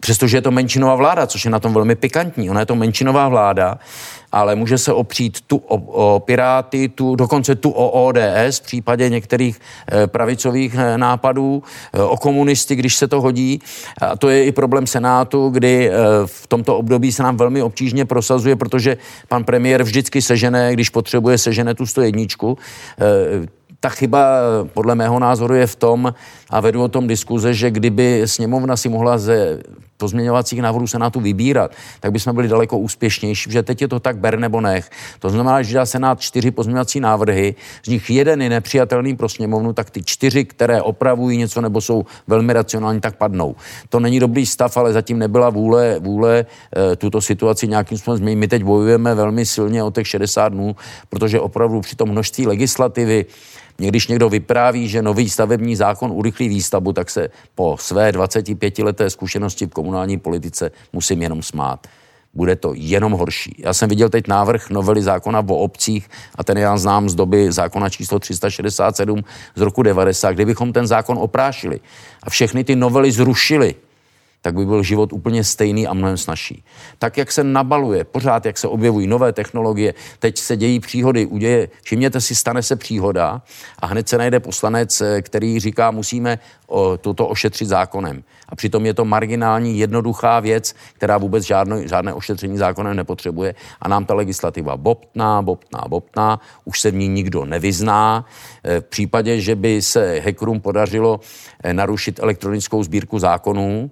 přestože 0.00 0.36
je 0.36 0.40
to 0.40 0.50
menšinová 0.50 0.94
vláda, 0.94 1.26
což 1.26 1.44
je 1.44 1.50
na 1.50 1.60
tom 1.60 1.74
velmi 1.74 1.94
pikantní, 1.94 2.50
ona 2.50 2.60
je 2.60 2.66
to 2.66 2.74
menšinová 2.74 3.28
vláda, 3.28 3.78
ale 4.32 4.54
může 4.54 4.78
se 4.78 4.92
opřít 4.92 5.40
tu 5.40 5.56
o, 5.56 5.76
o 5.76 6.20
Piráty, 6.20 6.88
tu, 6.88 7.16
dokonce 7.16 7.54
tu 7.54 7.70
o 7.70 8.06
ODS 8.06 8.58
v 8.58 8.62
případě 8.62 9.08
některých 9.08 9.60
e, 9.92 10.06
pravicových 10.06 10.74
e, 10.74 10.98
nápadů, 10.98 11.62
e, 11.92 12.02
o 12.02 12.16
komunisty, 12.16 12.76
když 12.76 12.96
se 12.96 13.08
to 13.08 13.20
hodí. 13.20 13.60
A 14.00 14.16
to 14.16 14.28
je 14.28 14.44
i 14.44 14.52
problém 14.52 14.86
Senátu, 14.86 15.48
kdy 15.48 15.90
v 16.26 16.46
tomto 16.46 16.76
období 16.76 17.12
se 17.12 17.22
nám 17.22 17.36
velmi 17.36 17.62
obtížně 17.62 18.04
prosazuje, 18.04 18.56
protože 18.56 18.96
pan 19.28 19.44
premiér 19.44 19.82
vždycky 19.82 20.22
sežené, 20.22 20.72
když 20.72 20.90
potřebuje, 20.90 21.38
sežené 21.38 21.74
tu 21.74 21.86
101. 21.86 22.22
E, 22.22 22.26
ta 23.80 23.88
chyba 23.88 24.26
podle 24.72 24.94
mého 24.94 25.18
názoru 25.18 25.54
je 25.54 25.66
v 25.66 25.76
tom, 25.76 26.14
a 26.50 26.60
vedu 26.60 26.82
o 26.82 26.88
tom 26.88 27.06
diskuze, 27.06 27.54
že 27.54 27.70
kdyby 27.70 28.22
sněmovna 28.24 28.76
si 28.76 28.88
mohla 28.88 29.18
ze 29.18 29.58
pozměňovacích 30.02 30.62
návrhů 30.62 30.86
Senátu 30.86 31.20
vybírat, 31.20 31.70
tak 32.00 32.12
bychom 32.12 32.34
byli 32.34 32.48
daleko 32.48 32.78
úspěšnější, 32.78 33.50
že 33.50 33.62
teď 33.62 33.82
je 33.82 33.88
to 33.88 34.00
tak 34.00 34.18
ber 34.18 34.38
nebo 34.38 34.60
nech. 34.60 34.90
To 35.18 35.30
znamená, 35.30 35.62
že 35.62 35.74
dá 35.74 35.86
Senát 35.86 36.20
čtyři 36.20 36.50
pozměňovací 36.50 37.00
návrhy, 37.00 37.54
z 37.82 37.88
nich 37.88 38.10
jeden 38.10 38.42
je 38.42 38.50
nepřijatelný 38.50 39.16
pro 39.16 39.28
sněmovnu, 39.28 39.72
tak 39.72 39.90
ty 39.90 40.02
čtyři, 40.02 40.44
které 40.44 40.82
opravují 40.82 41.38
něco 41.38 41.60
nebo 41.60 41.80
jsou 41.80 42.02
velmi 42.26 42.52
racionální, 42.52 43.00
tak 43.00 43.16
padnou. 43.16 43.54
To 43.88 44.00
není 44.00 44.20
dobrý 44.20 44.46
stav, 44.46 44.76
ale 44.76 44.92
zatím 44.92 45.18
nebyla 45.18 45.50
vůle, 45.50 45.96
vůle 46.02 46.42
e, 46.42 46.96
tuto 46.96 47.20
situaci 47.20 47.68
nějakým 47.68 47.98
způsobem 47.98 48.18
změnit. 48.18 48.36
My 48.36 48.48
teď 48.48 48.62
bojujeme 48.62 49.14
velmi 49.14 49.46
silně 49.46 49.82
o 49.82 49.90
těch 49.90 50.06
60 50.06 50.48
dnů, 50.48 50.76
protože 51.08 51.40
opravdu 51.40 51.80
při 51.80 51.96
tom 51.96 52.10
množství 52.10 52.46
legislativy, 52.46 53.26
když 53.88 54.08
někdo 54.08 54.28
vypráví, 54.28 54.88
že 54.88 55.02
nový 55.02 55.30
stavební 55.30 55.76
zákon 55.76 56.10
urychlí 56.12 56.48
výstavbu, 56.48 56.92
tak 56.92 57.10
se 57.10 57.28
po 57.54 57.76
své 57.80 58.12
25 58.12 58.78
leté 58.78 59.10
zkušenosti 59.10 59.66
v 59.66 59.70
komunální 59.70 60.18
politice 60.18 60.70
musím 60.92 61.22
jenom 61.22 61.42
smát. 61.42 61.86
Bude 62.34 62.56
to 62.56 62.72
jenom 62.76 63.12
horší. 63.12 63.54
Já 63.58 63.74
jsem 63.74 63.88
viděl 63.88 64.08
teď 64.08 64.28
návrh 64.28 64.70
novely 64.70 65.02
zákona 65.02 65.44
o 65.48 65.56
obcích 65.56 66.10
a 66.34 66.44
ten 66.44 66.58
já 66.58 66.76
znám 66.76 67.08
z 67.08 67.14
doby 67.14 67.52
zákona 67.52 67.88
číslo 67.88 68.18
367 68.18 69.24
z 69.54 69.60
roku 69.60 69.82
90, 69.82 70.32
kdybychom 70.32 70.72
ten 70.72 70.86
zákon 70.86 71.18
oprášili 71.18 71.80
a 72.22 72.30
všechny 72.30 72.64
ty 72.64 72.76
novely 72.76 73.12
zrušili, 73.12 73.74
tak 74.42 74.54
by 74.54 74.66
byl 74.66 74.82
život 74.82 75.12
úplně 75.12 75.44
stejný 75.44 75.86
a 75.86 75.94
mnohem 75.94 76.16
snažší. 76.16 76.64
Tak, 76.98 77.18
jak 77.18 77.32
se 77.32 77.44
nabaluje, 77.44 78.04
pořád, 78.04 78.46
jak 78.46 78.58
se 78.58 78.68
objevují 78.68 79.06
nové 79.06 79.32
technologie, 79.32 79.94
teď 80.18 80.38
se 80.38 80.56
dějí 80.56 80.80
příhody, 80.80 81.26
uděje, 81.26 81.68
všimněte 81.82 82.20
si, 82.20 82.34
stane 82.34 82.62
se 82.62 82.76
příhoda 82.76 83.42
a 83.78 83.86
hned 83.86 84.08
se 84.08 84.18
najde 84.18 84.40
poslanec, 84.40 85.00
eh, 85.00 85.22
který 85.22 85.60
říká, 85.60 85.90
musíme 85.90 86.38
o, 86.66 86.96
toto 86.96 87.26
ošetřit 87.26 87.68
zákonem. 87.68 88.24
A 88.48 88.56
přitom 88.56 88.86
je 88.86 88.94
to 88.94 89.04
marginální, 89.04 89.78
jednoduchá 89.78 90.40
věc, 90.40 90.74
která 90.92 91.18
vůbec 91.18 91.44
žádno, 91.44 91.86
žádné 91.86 92.14
ošetření 92.14 92.58
zákonem 92.58 92.96
nepotřebuje. 92.96 93.54
A 93.80 93.88
nám 93.88 94.04
ta 94.04 94.14
legislativa 94.14 94.76
bobtná, 94.76 95.42
bobtná, 95.42 95.84
bobtná, 95.88 96.40
už 96.64 96.80
se 96.80 96.90
v 96.90 96.94
ní 96.94 97.08
nikdo 97.08 97.44
nevyzná. 97.44 98.26
Eh, 98.64 98.80
v 98.80 98.84
případě, 98.84 99.40
že 99.40 99.54
by 99.54 99.82
se 99.82 100.20
hackerům 100.24 100.60
podařilo 100.60 101.20
eh, 101.62 101.74
narušit 101.74 102.18
elektronickou 102.18 102.82
sbírku 102.82 103.18
zákonů, 103.18 103.90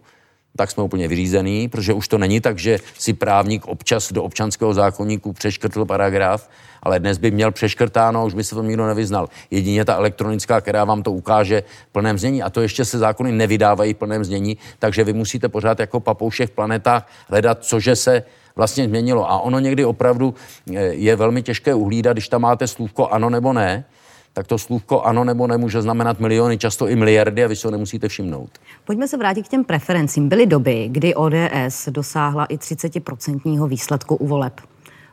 tak 0.57 0.71
jsme 0.71 0.83
úplně 0.83 1.09
vyřízený, 1.09 1.69
protože 1.69 1.93
už 1.93 2.09
to 2.09 2.19
není 2.19 2.41
tak, 2.41 2.59
že 2.59 2.79
si 2.99 3.13
právník 3.13 3.69
občas 3.69 4.13
do 4.13 4.23
občanského 4.23 4.75
zákonníku 4.75 5.33
přeškrtl 5.33 5.85
paragraf, 5.85 6.49
ale 6.83 7.01
dnes 7.01 7.19
by 7.19 7.31
měl 7.31 7.53
přeškrtáno, 7.53 8.27
už 8.27 8.35
by 8.35 8.45
se 8.45 8.55
to 8.55 8.63
nikdo 8.63 8.87
nevyznal. 8.87 9.29
Jedině 9.51 9.85
ta 9.85 9.95
elektronická, 9.95 10.61
která 10.61 10.85
vám 10.85 11.03
to 11.03 11.13
ukáže 11.13 11.63
v 11.89 11.93
plném 11.93 12.19
znění. 12.19 12.43
A 12.43 12.51
to 12.51 12.61
ještě 12.61 12.85
se 12.85 12.99
zákony 12.99 13.33
nevydávají 13.33 13.95
v 13.95 13.97
plném 13.97 14.25
znění, 14.25 14.57
takže 14.79 15.05
vy 15.05 15.13
musíte 15.13 15.49
pořád 15.49 15.81
jako 15.81 16.01
papouše 16.01 16.47
v 16.47 16.51
planetách 16.51 17.09
hledat, 17.29 17.65
cože 17.65 17.97
se 17.97 18.23
vlastně 18.57 18.85
změnilo. 18.85 19.31
A 19.31 19.41
ono 19.41 19.59
někdy 19.59 19.85
opravdu 19.85 20.35
eh, 20.75 20.81
je 20.81 21.17
velmi 21.17 21.43
těžké 21.43 21.75
uhlídat, 21.75 22.13
když 22.13 22.29
tam 22.29 22.43
máte 22.43 22.67
slůvko 22.67 23.09
ano 23.09 23.31
nebo 23.31 23.53
ne, 23.53 23.85
tak 24.33 24.47
to 24.47 24.59
slůvko 24.59 25.03
ano 25.03 25.25
nebo 25.25 25.47
nemůže 25.47 25.83
znamenat 25.83 26.21
miliony, 26.21 26.59
často 26.59 26.89
i 26.89 26.97
miliardy 26.97 27.45
a 27.45 27.49
vy 27.49 27.57
si 27.57 27.67
ho 27.67 27.71
nemusíte 27.71 28.09
všimnout. 28.09 28.51
Pojďme 28.85 29.09
se 29.09 29.17
vrátit 29.17 29.43
k 29.43 29.49
těm 29.49 29.65
preferencím. 29.65 30.29
Byly 30.29 30.47
doby, 30.47 30.89
kdy 30.91 31.15
ODS 31.15 31.89
dosáhla 31.91 32.45
i 32.45 32.57
30% 32.57 33.69
výsledku 33.69 34.17
u 34.17 34.27
voleb. 34.27 34.61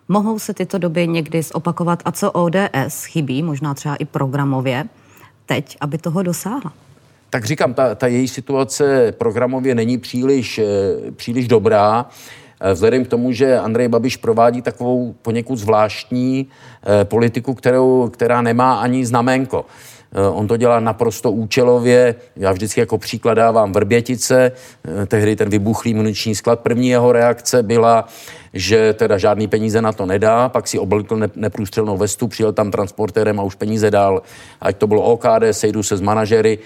Mohou 0.07 0.39
se 0.39 0.53
tyto 0.53 0.77
doby 0.77 1.07
někdy 1.07 1.41
zopakovat 1.41 2.01
a 2.05 2.11
co 2.11 2.31
ODS 2.31 3.05
chybí, 3.05 3.43
možná 3.43 3.73
třeba 3.73 3.95
i 3.95 4.05
programově, 4.05 4.85
teď, 5.45 5.77
aby 5.81 5.97
toho 5.97 6.23
dosáhla? 6.23 6.73
Tak 7.29 7.45
říkám, 7.45 7.73
ta, 7.73 7.95
ta 7.95 8.07
její 8.07 8.27
situace 8.27 9.11
programově 9.11 9.75
není 9.75 9.97
příliš, 9.97 10.59
eh, 10.59 11.11
příliš 11.11 11.47
dobrá. 11.47 12.05
Eh, 12.61 12.73
vzhledem 12.73 13.05
k 13.05 13.07
tomu, 13.07 13.31
že 13.31 13.59
Andrej 13.59 13.87
Babiš 13.87 14.17
provádí 14.17 14.61
takovou 14.61 15.15
poněkud 15.21 15.55
zvláštní 15.55 16.47
eh, 16.47 17.05
politiku, 17.05 17.53
kterou, 17.53 18.09
která 18.13 18.41
nemá 18.41 18.79
ani 18.79 19.05
znamenko. 19.05 19.65
Eh, 20.13 20.27
on 20.27 20.47
to 20.47 20.57
dělá 20.57 20.79
naprosto 20.79 21.31
účelově. 21.31 22.15
Já 22.35 22.51
vždycky 22.51 22.79
jako 22.79 22.97
příklad 22.97 23.33
dávám 23.33 23.71
Vrbětice, 23.71 24.51
tehdy 25.07 25.35
ten 25.35 25.49
vybuchlý 25.49 25.93
muniční 25.93 26.35
sklad. 26.35 26.59
První 26.59 26.89
jeho 26.89 27.11
reakce 27.11 27.63
byla, 27.63 28.07
že 28.53 28.93
teda 28.93 29.17
žádný 29.17 29.47
peníze 29.47 29.81
na 29.81 29.91
to 29.91 30.05
nedá, 30.05 30.49
pak 30.49 30.67
si 30.67 30.79
oblekl 30.79 31.19
neprůstřelnou 31.35 31.97
vestu, 31.97 32.27
přijel 32.27 32.53
tam 32.53 32.71
transportérem 32.71 33.39
a 33.39 33.43
už 33.43 33.55
peníze 33.55 33.91
dal, 33.91 34.21
ať 34.61 34.77
to 34.77 34.87
bylo 34.87 35.01
OKD, 35.01 35.43
sejdu 35.51 35.83
se 35.83 35.97
s 35.97 36.01
manažery. 36.01 36.59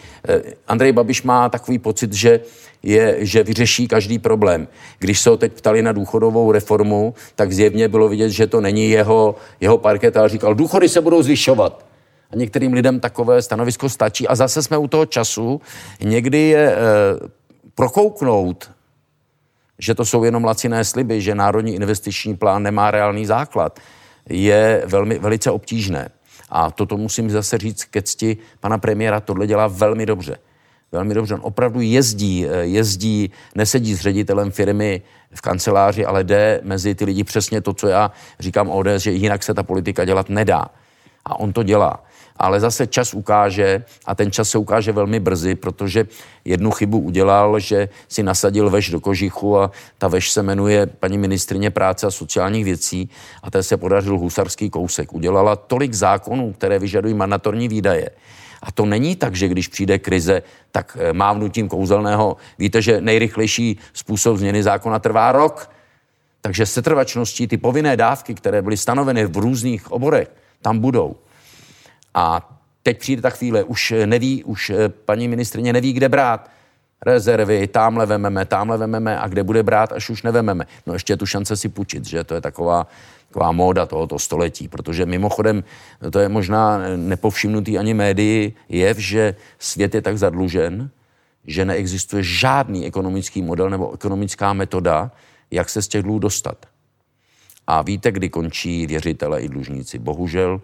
Andrej 0.68 0.92
Babiš 0.92 1.24
má 1.24 1.50
takový 1.50 1.80
pocit, 1.80 2.14
že 2.14 2.40
je, 2.84 3.16
že 3.20 3.44
vyřeší 3.44 3.88
každý 3.88 4.20
problém. 4.20 4.68
Když 5.00 5.20
se 5.20 5.30
ho 5.30 5.38
teď 5.38 5.54
ptali 5.54 5.82
na 5.82 5.92
důchodovou 5.92 6.52
reformu, 6.52 7.14
tak 7.36 7.54
zjevně 7.54 7.88
bylo 7.88 8.10
vidět, 8.10 8.30
že 8.30 8.48
to 8.48 8.62
není 8.62 8.90
jeho, 8.90 9.36
jeho 9.62 9.78
parket, 9.78 10.18
ale 10.18 10.30
říkal, 10.30 10.56
důchody 10.56 10.90
se 10.90 11.02
budou 11.02 11.24
zvyšovat. 11.24 11.91
A 12.32 12.36
některým 12.36 12.74
lidem 12.74 13.00
takové 13.00 13.42
stanovisko 13.42 13.90
stačí. 13.90 14.28
A 14.28 14.36
zase 14.36 14.64
jsme 14.64 14.78
u 14.78 14.88
toho 14.88 15.06
času. 15.06 15.62
Někdy 16.04 16.38
je 16.38 16.72
e, 16.72 16.78
prokouknout, 17.76 18.72
že 19.80 19.96
to 19.96 20.06
jsou 20.06 20.24
jenom 20.24 20.44
laciné 20.44 20.86
sliby, 20.86 21.22
že 21.22 21.36
Národní 21.36 21.76
investiční 21.76 22.38
plán 22.38 22.64
nemá 22.64 22.92
reálný 22.92 23.26
základ, 23.26 23.80
je 24.30 24.84
velmi, 24.86 25.20
velice 25.20 25.52
obtížné. 25.52 26.10
A 26.50 26.72
toto 26.72 26.98
musím 26.98 27.30
zase 27.30 27.58
říct 27.58 27.84
ke 27.84 28.02
cti 28.02 28.38
pana 28.60 28.78
premiéra, 28.78 29.20
tohle 29.20 29.48
dělá 29.48 29.68
velmi 29.68 30.06
dobře 30.06 30.38
velmi 30.92 31.14
dobře. 31.14 31.34
On 31.34 31.42
opravdu 31.44 31.82
jezdí, 31.82 32.48
eh, 32.48 32.66
jezdí, 32.66 33.32
nesedí 33.56 33.96
s 33.96 34.02
ředitelem 34.02 34.52
firmy 34.52 35.02
v 35.34 35.42
kanceláři, 35.42 36.06
ale 36.06 36.24
jde 36.24 36.60
mezi 36.64 36.96
ty 36.96 37.06
lidi 37.06 37.24
přesně 37.24 37.62
to, 37.62 37.74
co 37.74 37.88
já 37.88 38.12
říkám 38.40 38.70
ODS, 38.70 39.04
že 39.04 39.12
jinak 39.12 39.44
se 39.44 39.54
ta 39.54 39.64
politika 39.64 40.06
dělat 40.06 40.30
nedá. 40.30 40.66
A 41.26 41.40
on 41.40 41.54
to 41.54 41.64
dělá. 41.64 42.04
Ale 42.38 42.60
zase 42.60 42.88
čas 42.88 43.14
ukáže, 43.14 43.84
a 44.06 44.16
ten 44.16 44.32
čas 44.32 44.50
se 44.50 44.58
ukáže 44.58 44.92
velmi 44.92 45.20
brzy, 45.20 45.56
protože 45.56 46.08
jednu 46.46 46.72
chybu 46.72 47.00
udělal, 47.00 47.60
že 47.60 47.90
si 48.08 48.24
nasadil 48.24 48.70
veš 48.70 48.90
do 48.90 49.00
kožichu 49.00 49.58
a 49.58 49.72
ta 49.98 50.08
veš 50.08 50.32
se 50.32 50.44
jmenuje 50.44 50.86
paní 50.86 51.18
ministrině 51.18 51.70
práce 51.70 52.08
a 52.08 52.12
sociálních 52.12 52.66
věcí 52.66 53.10
a 53.44 53.52
té 53.52 53.64
se 53.64 53.78
podařil 53.78 54.18
husarský 54.18 54.70
kousek. 54.70 55.14
Udělala 55.14 55.56
tolik 55.56 55.94
zákonů, 55.94 56.54
které 56.54 56.80
vyžadují 56.80 57.14
mandatorní 57.14 57.68
výdaje, 57.68 58.10
a 58.62 58.72
to 58.72 58.86
není 58.86 59.16
tak, 59.16 59.36
že 59.36 59.48
když 59.48 59.68
přijde 59.68 60.00
krize, 60.00 60.42
tak 60.72 60.98
eh, 61.00 61.14
mávnutím 61.14 61.70
kouzelného, 61.70 62.38
víte, 62.60 62.82
že 62.82 63.02
nejrychlejší 63.02 63.80
způsob 63.94 64.38
změny 64.38 64.64
zákona 64.64 65.00
trvá 65.00 65.32
rok. 65.32 65.70
Takže 66.42 66.66
setrvačností 66.66 67.48
ty 67.48 67.58
povinné 67.58 67.98
dávky, 67.98 68.34
které 68.34 68.62
byly 68.62 68.78
stanoveny 68.78 69.26
v 69.26 69.38
různých 69.38 69.92
oborech, 69.92 70.32
tam 70.62 70.80
budou. 70.80 71.16
A 72.14 72.58
teď 72.84 73.00
přijde 73.00 73.22
ta 73.22 73.30
chvíle, 73.30 73.64
už 73.64 73.94
neví, 74.06 74.44
už 74.44 74.70
eh, 74.70 74.90
paní 74.90 75.28
ministrině 75.28 75.74
neví, 75.74 75.94
kde 75.94 76.10
brát 76.10 76.50
rezervy, 77.06 77.68
tamhle 77.68 78.06
vememe, 78.06 78.46
tamhle 78.46 78.78
vememe 78.78 79.20
a 79.20 79.28
kde 79.28 79.44
bude 79.44 79.64
brát, 79.64 79.92
až 79.92 80.10
už 80.10 80.24
nevememe. 80.24 80.66
No 80.86 80.94
ještě 80.94 81.18
tu 81.18 81.26
šance 81.26 81.58
si 81.58 81.70
půjčit, 81.70 82.06
že 82.06 82.24
to 82.24 82.36
je 82.36 82.42
taková 82.42 82.88
taková 83.32 83.52
móda 83.52 83.86
tohoto 83.86 84.20
století, 84.20 84.68
protože 84.68 85.06
mimochodem, 85.06 85.64
to 86.12 86.20
je 86.20 86.30
možná 86.30 86.80
nepovšimnutý 86.96 87.78
ani 87.78 87.94
médii, 87.94 88.54
je, 88.70 88.96
že 88.98 89.36
svět 89.60 89.96
je 89.96 90.02
tak 90.02 90.18
zadlužen, 90.18 90.90
že 91.48 91.66
neexistuje 91.66 92.24
žádný 92.24 92.86
ekonomický 92.86 93.42
model 93.42 93.70
nebo 93.70 93.94
ekonomická 93.94 94.54
metoda, 94.54 95.12
jak 95.52 95.70
se 95.70 95.82
z 95.82 95.88
těch 95.88 96.04
dluhů 96.04 96.20
dostat. 96.20 96.66
A 97.68 97.82
víte, 97.82 98.12
kdy 98.12 98.30
končí 98.30 98.88
věřitele 98.88 99.42
i 99.42 99.50
dlužníci. 99.50 100.00
Bohužel 100.00 100.62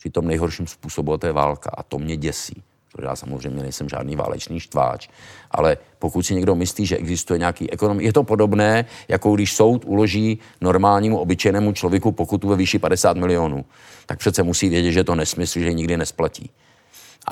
při 0.00 0.10
tom 0.10 0.26
nejhorším 0.26 0.66
způsobu 0.66 1.16
to 1.16 1.26
je 1.26 1.32
válka. 1.32 1.70
A 1.74 1.82
to 1.82 1.98
mě 1.98 2.16
děsí 2.16 2.62
protože 2.92 3.06
já 3.06 3.16
samozřejmě 3.16 3.62
nejsem 3.62 3.88
žádný 3.88 4.16
válečný 4.16 4.60
štváč, 4.60 5.08
ale 5.50 5.78
pokud 5.98 6.22
si 6.22 6.34
někdo 6.34 6.54
myslí, 6.54 6.86
že 6.86 6.96
existuje 6.96 7.38
nějaký 7.38 7.70
ekonom, 7.70 8.00
je 8.00 8.12
to 8.12 8.24
podobné, 8.24 8.84
jako 9.08 9.34
když 9.34 9.54
soud 9.54 9.84
uloží 9.84 10.38
normálnímu 10.60 11.18
obyčejnému 11.18 11.72
člověku 11.72 12.12
pokutu 12.12 12.48
ve 12.48 12.56
výši 12.56 12.78
50 12.78 13.16
milionů, 13.16 13.64
tak 14.06 14.18
přece 14.18 14.42
musí 14.42 14.68
vědět, 14.68 14.92
že 14.92 15.04
to 15.04 15.14
nesmysl, 15.14 15.58
že 15.58 15.72
nikdy 15.72 15.96
nesplatí. 15.96 16.50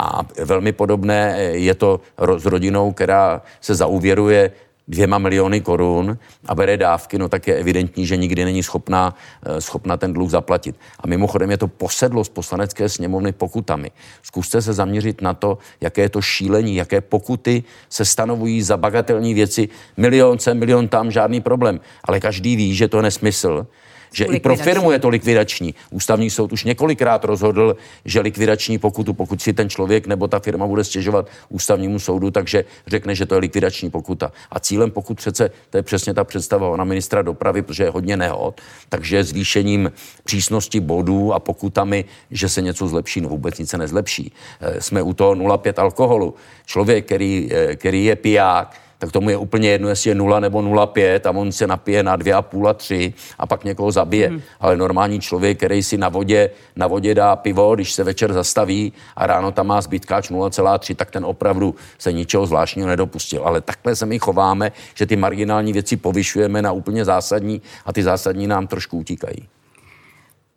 A 0.01 0.21
velmi 0.45 0.73
podobné 0.73 1.39
je 1.41 1.75
to 1.75 2.01
s 2.37 2.47
rodinou, 2.47 2.93
která 2.93 3.43
se 3.61 3.75
zauvěruje 3.75 4.51
dvěma 4.89 5.19
miliony 5.19 5.61
korun 5.61 6.19
a 6.47 6.55
bere 6.55 6.77
dávky, 6.77 7.19
no 7.19 7.29
tak 7.29 7.47
je 7.47 7.55
evidentní, 7.55 8.07
že 8.07 8.17
nikdy 8.17 8.45
není 8.45 8.63
schopná, 8.63 9.15
eh, 9.43 9.61
schopna 9.61 9.97
ten 9.97 10.13
dluh 10.13 10.31
zaplatit. 10.31 10.77
A 11.01 11.07
mimochodem 11.07 11.51
je 11.51 11.57
to 11.57 11.69
posedlost 11.69 12.33
poslanecké 12.33 12.89
sněmovny 12.89 13.33
pokutami. 13.33 13.91
Zkuste 14.23 14.63
se 14.63 14.73
zaměřit 14.73 15.21
na 15.23 15.35
to, 15.35 15.59
jaké 15.81 16.03
je 16.03 16.09
to 16.09 16.23
šílení, 16.23 16.77
jaké 16.77 17.01
pokuty 17.01 17.63
se 17.89 18.05
stanovují 18.05 18.63
za 18.63 18.77
bagatelní 18.77 19.35
věci. 19.35 19.69
Milion 19.97 20.39
sem, 20.39 20.59
milion 20.59 20.89
tam, 20.89 21.11
žádný 21.11 21.41
problém. 21.41 21.81
Ale 22.05 22.21
každý 22.21 22.57
ví, 22.57 22.75
že 22.75 22.89
to 22.89 22.97
je 22.97 23.03
nesmysl 23.03 23.67
že 24.13 24.25
i 24.25 24.41
pro 24.41 24.57
firmu 24.57 24.93
je 24.93 24.99
to 24.99 25.09
likvidační. 25.09 25.75
Ústavní 25.91 26.31
soud 26.31 26.53
už 26.53 26.65
několikrát 26.65 27.25
rozhodl, 27.25 27.77
že 28.05 28.21
likvidační 28.21 28.79
pokutu, 28.79 29.15
pokud 29.15 29.43
si 29.43 29.53
ten 29.53 29.71
člověk 29.71 30.07
nebo 30.07 30.29
ta 30.29 30.39
firma 30.39 30.67
bude 30.67 30.85
stěžovat 30.85 31.29
ústavnímu 31.49 31.99
soudu, 31.99 32.31
takže 32.31 32.65
řekne, 32.87 33.15
že 33.15 33.27
to 33.27 33.35
je 33.35 33.41
likvidační 33.41 33.91
pokuta. 33.91 34.33
A 34.51 34.61
cílem 34.61 34.91
pokud 34.91 35.17
přece, 35.17 35.51
to 35.71 35.77
je 35.77 35.83
přesně 35.83 36.15
ta 36.15 36.25
představa 36.25 36.77
na 36.77 36.85
ministra 36.85 37.23
dopravy, 37.23 37.63
protože 37.63 37.85
je 37.85 37.91
hodně 37.91 38.17
nehod, 38.17 38.61
takže 38.89 39.25
zvýšením 39.25 39.93
přísnosti 40.25 40.81
bodů 40.81 41.33
a 41.35 41.39
pokutami, 41.39 42.05
že 42.31 42.49
se 42.49 42.63
něco 42.63 42.89
zlepší, 42.89 43.21
no 43.21 43.29
vůbec 43.29 43.59
nic 43.59 43.71
se 43.71 43.79
nezlepší. 43.79 44.33
Eh, 44.61 44.81
jsme 44.81 45.03
u 45.03 45.15
toho 45.15 45.35
0,5 45.35 45.79
alkoholu. 45.79 46.35
Člověk, 46.67 47.05
který, 47.07 47.49
eh, 47.53 47.77
který 47.77 48.05
je 48.05 48.17
piják, 48.17 48.88
tak 48.99 49.13
tomu 49.13 49.31
je 49.31 49.37
úplně 49.37 49.71
jedno, 49.71 49.89
jestli 49.89 50.11
je 50.11 50.15
0 50.15 50.41
nebo 50.41 50.59
0,5 50.59 51.21
a 51.25 51.31
on 51.31 51.53
se 51.53 51.67
napije 51.67 52.03
na 52.03 52.17
2,5 52.17 52.69
a 52.69 52.75
3 52.75 53.15
a 53.39 53.47
pak 53.47 53.65
někoho 53.65 53.93
zabije. 53.93 54.29
Hmm. 54.29 54.41
Ale 54.61 54.77
normální 54.77 55.21
člověk, 55.21 55.57
který 55.57 55.83
si 55.83 55.97
na 55.97 56.09
vodě, 56.09 56.51
na 56.77 56.87
vodě 56.87 57.15
dá 57.15 57.37
pivo, 57.37 57.75
když 57.75 57.93
se 57.93 58.05
večer 58.05 58.33
zastaví 58.33 58.93
a 59.17 59.27
ráno 59.27 59.53
tam 59.53 59.67
má 59.67 59.81
zbytkáč 59.81 60.31
0,3, 60.31 60.95
tak 60.95 61.11
ten 61.11 61.25
opravdu 61.25 61.75
se 61.99 62.13
ničeho 62.13 62.47
zvláštního 62.47 62.89
nedopustil. 62.89 63.43
Ale 63.45 63.61
takhle 63.61 63.97
se 63.97 64.07
my 64.07 64.19
chováme, 64.19 64.73
že 64.95 65.07
ty 65.07 65.17
marginální 65.17 65.73
věci 65.73 65.97
povyšujeme 65.97 66.63
na 66.63 66.73
úplně 66.73 67.05
zásadní 67.05 67.63
a 67.87 67.93
ty 67.93 68.03
zásadní 68.03 68.47
nám 68.47 68.67
trošku 68.67 68.99
utíkají. 68.99 69.49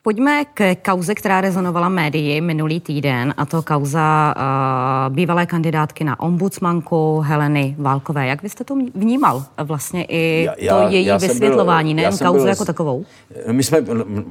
Pojďme 0.03 0.45
k 0.53 0.75
kauze, 0.75 1.15
která 1.15 1.41
rezonovala 1.41 1.89
médii 1.89 2.41
minulý 2.41 2.79
týden, 2.79 3.33
a 3.37 3.45
to 3.45 3.61
kauza 3.61 4.35
uh, 4.37 5.15
bývalé 5.15 5.45
kandidátky 5.45 6.03
na 6.03 6.19
ombudsmanku 6.19 7.19
Heleny 7.19 7.75
Válkové. 7.79 8.27
Jak 8.27 8.41
byste 8.41 8.63
to 8.63 8.75
vnímal 8.95 9.43
vlastně 9.63 10.03
i 10.03 10.43
já, 10.43 10.53
já, 10.57 10.77
to 10.77 10.93
její 10.93 11.05
já 11.05 11.17
vysvětlování, 11.17 11.93
nejen 11.93 12.17
kauzu 12.17 12.39
byl, 12.39 12.47
jako 12.47 12.65
takovou? 12.65 13.05
My 13.51 13.63
jsme 13.63 13.81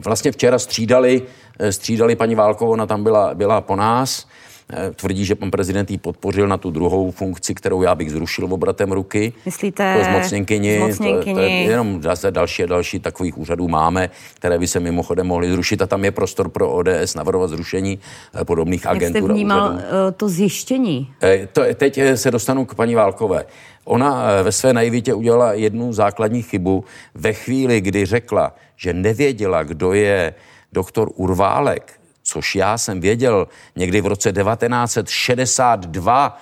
vlastně 0.05 0.33
včera 0.33 0.59
střídali, 0.59 1.23
střídali 1.71 2.17
paní 2.17 2.35
Válkovou, 2.35 2.73
ona 2.73 2.87
tam 2.87 3.03
byla, 3.03 3.35
byla 3.35 3.61
po 3.61 3.77
nás. 3.77 4.27
Eh, 4.73 4.91
tvrdí, 4.91 5.25
že 5.25 5.35
pan 5.35 5.51
prezident 5.51 5.91
ji 5.91 5.99
podpořil 5.99 6.49
na 6.49 6.57
tu 6.57 6.71
druhou 6.71 7.11
funkci, 7.11 7.55
kterou 7.55 7.83
já 7.83 7.95
bych 7.95 8.11
zrušil 8.11 8.47
v 8.47 8.53
obratem 8.53 8.93
ruky. 8.93 9.33
Myslíte? 9.45 9.97
To 9.99 10.05
zmocněnkyni. 10.05 10.77
zmocněnkyni. 10.77 11.35
To, 11.35 11.41
to 11.41 11.47
je 11.47 11.51
jenom 11.51 12.03
zase 12.03 12.31
další 12.31 12.63
a 12.63 12.67
další 12.67 13.01
takových 13.01 13.39
úřadů 13.39 13.69
máme, 13.69 14.11
které 14.35 14.59
by 14.59 14.67
se 14.67 14.81
mimochodem 14.81 15.27
mohly 15.27 15.51
zrušit 15.51 15.83
a 15.83 15.87
tam 15.87 16.05
je 16.05 16.11
prostor 16.11 16.49
pro 16.49 16.73
ODS 16.73 17.15
navrhovat 17.15 17.51
zrušení 17.51 17.99
eh, 18.35 18.45
podobných 18.45 18.85
Jak 18.85 18.97
agentur. 18.97 19.17
Jak 19.17 19.25
jste 19.25 19.35
vnímal 19.35 19.79
eh, 19.79 20.13
to 20.13 20.29
zjištění? 20.29 21.13
To, 21.53 21.63
teď 21.75 22.01
se 22.15 22.31
dostanu 22.31 22.65
k 22.65 22.75
paní 22.75 22.95
Válkové. 22.95 23.45
Ona 23.85 24.43
ve 24.43 24.53
své 24.53 24.73
naivitě 24.73 25.15
udělala 25.15 25.53
jednu 25.53 25.93
základní 25.93 26.43
chybu 26.43 26.85
ve 27.15 27.33
chvíli, 27.33 27.81
kdy 27.81 28.07
řekla, 28.07 28.55
že 28.77 28.93
nevěděla, 28.93 29.63
kdo 29.63 29.93
je 29.93 30.35
doktor 30.73 31.11
Urválek, 31.15 32.00
což 32.31 32.55
já 32.55 32.79
jsem 32.79 33.01
věděl 33.01 33.49
někdy 33.77 34.01
v 34.01 34.07
roce 34.07 34.33
1962, 34.33 36.38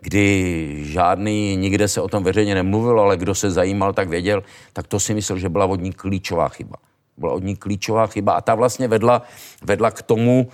kdy 0.00 0.84
žádný, 0.84 1.56
nikde 1.56 1.88
se 1.88 2.00
o 2.00 2.08
tom 2.08 2.24
veřejně 2.24 2.54
nemluvilo, 2.54 3.02
ale 3.02 3.16
kdo 3.16 3.34
se 3.34 3.50
zajímal, 3.50 3.92
tak 3.92 4.08
věděl, 4.08 4.42
tak 4.72 4.86
to 4.86 5.00
si 5.00 5.14
myslel, 5.14 5.38
že 5.38 5.48
byla 5.48 5.66
od 5.66 5.80
ní 5.80 5.92
klíčová 5.92 6.48
chyba. 6.48 6.76
Byla 7.16 7.32
od 7.32 7.44
ní 7.44 7.56
klíčová 7.56 8.06
chyba 8.06 8.32
a 8.32 8.40
ta 8.40 8.54
vlastně 8.54 8.88
vedla, 8.88 9.22
vedla 9.62 9.90
k 9.90 10.02
tomu, 10.02 10.48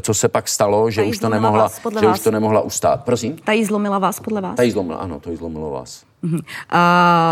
co 0.00 0.14
se 0.14 0.28
pak 0.28 0.48
stalo, 0.48 0.90
že 0.90 1.02
už 1.02 1.18
to 1.18 1.28
nemohla, 1.28 1.62
vás, 1.62 1.80
že 2.00 2.06
vás. 2.06 2.18
už 2.18 2.24
to 2.24 2.30
nemohla 2.30 2.60
ustát. 2.60 3.04
Prosím? 3.04 3.36
Ta 3.44 3.52
jí 3.52 3.64
zlomila 3.64 3.98
vás 3.98 4.20
podle 4.20 4.40
vás? 4.40 4.56
Ta 4.56 4.62
jí 4.62 4.70
zlomila, 4.70 4.98
ano, 4.98 5.20
to 5.20 5.30
jí 5.30 5.36
zlomilo 5.36 5.70
vás. 5.70 6.04
Uh, 6.22 6.30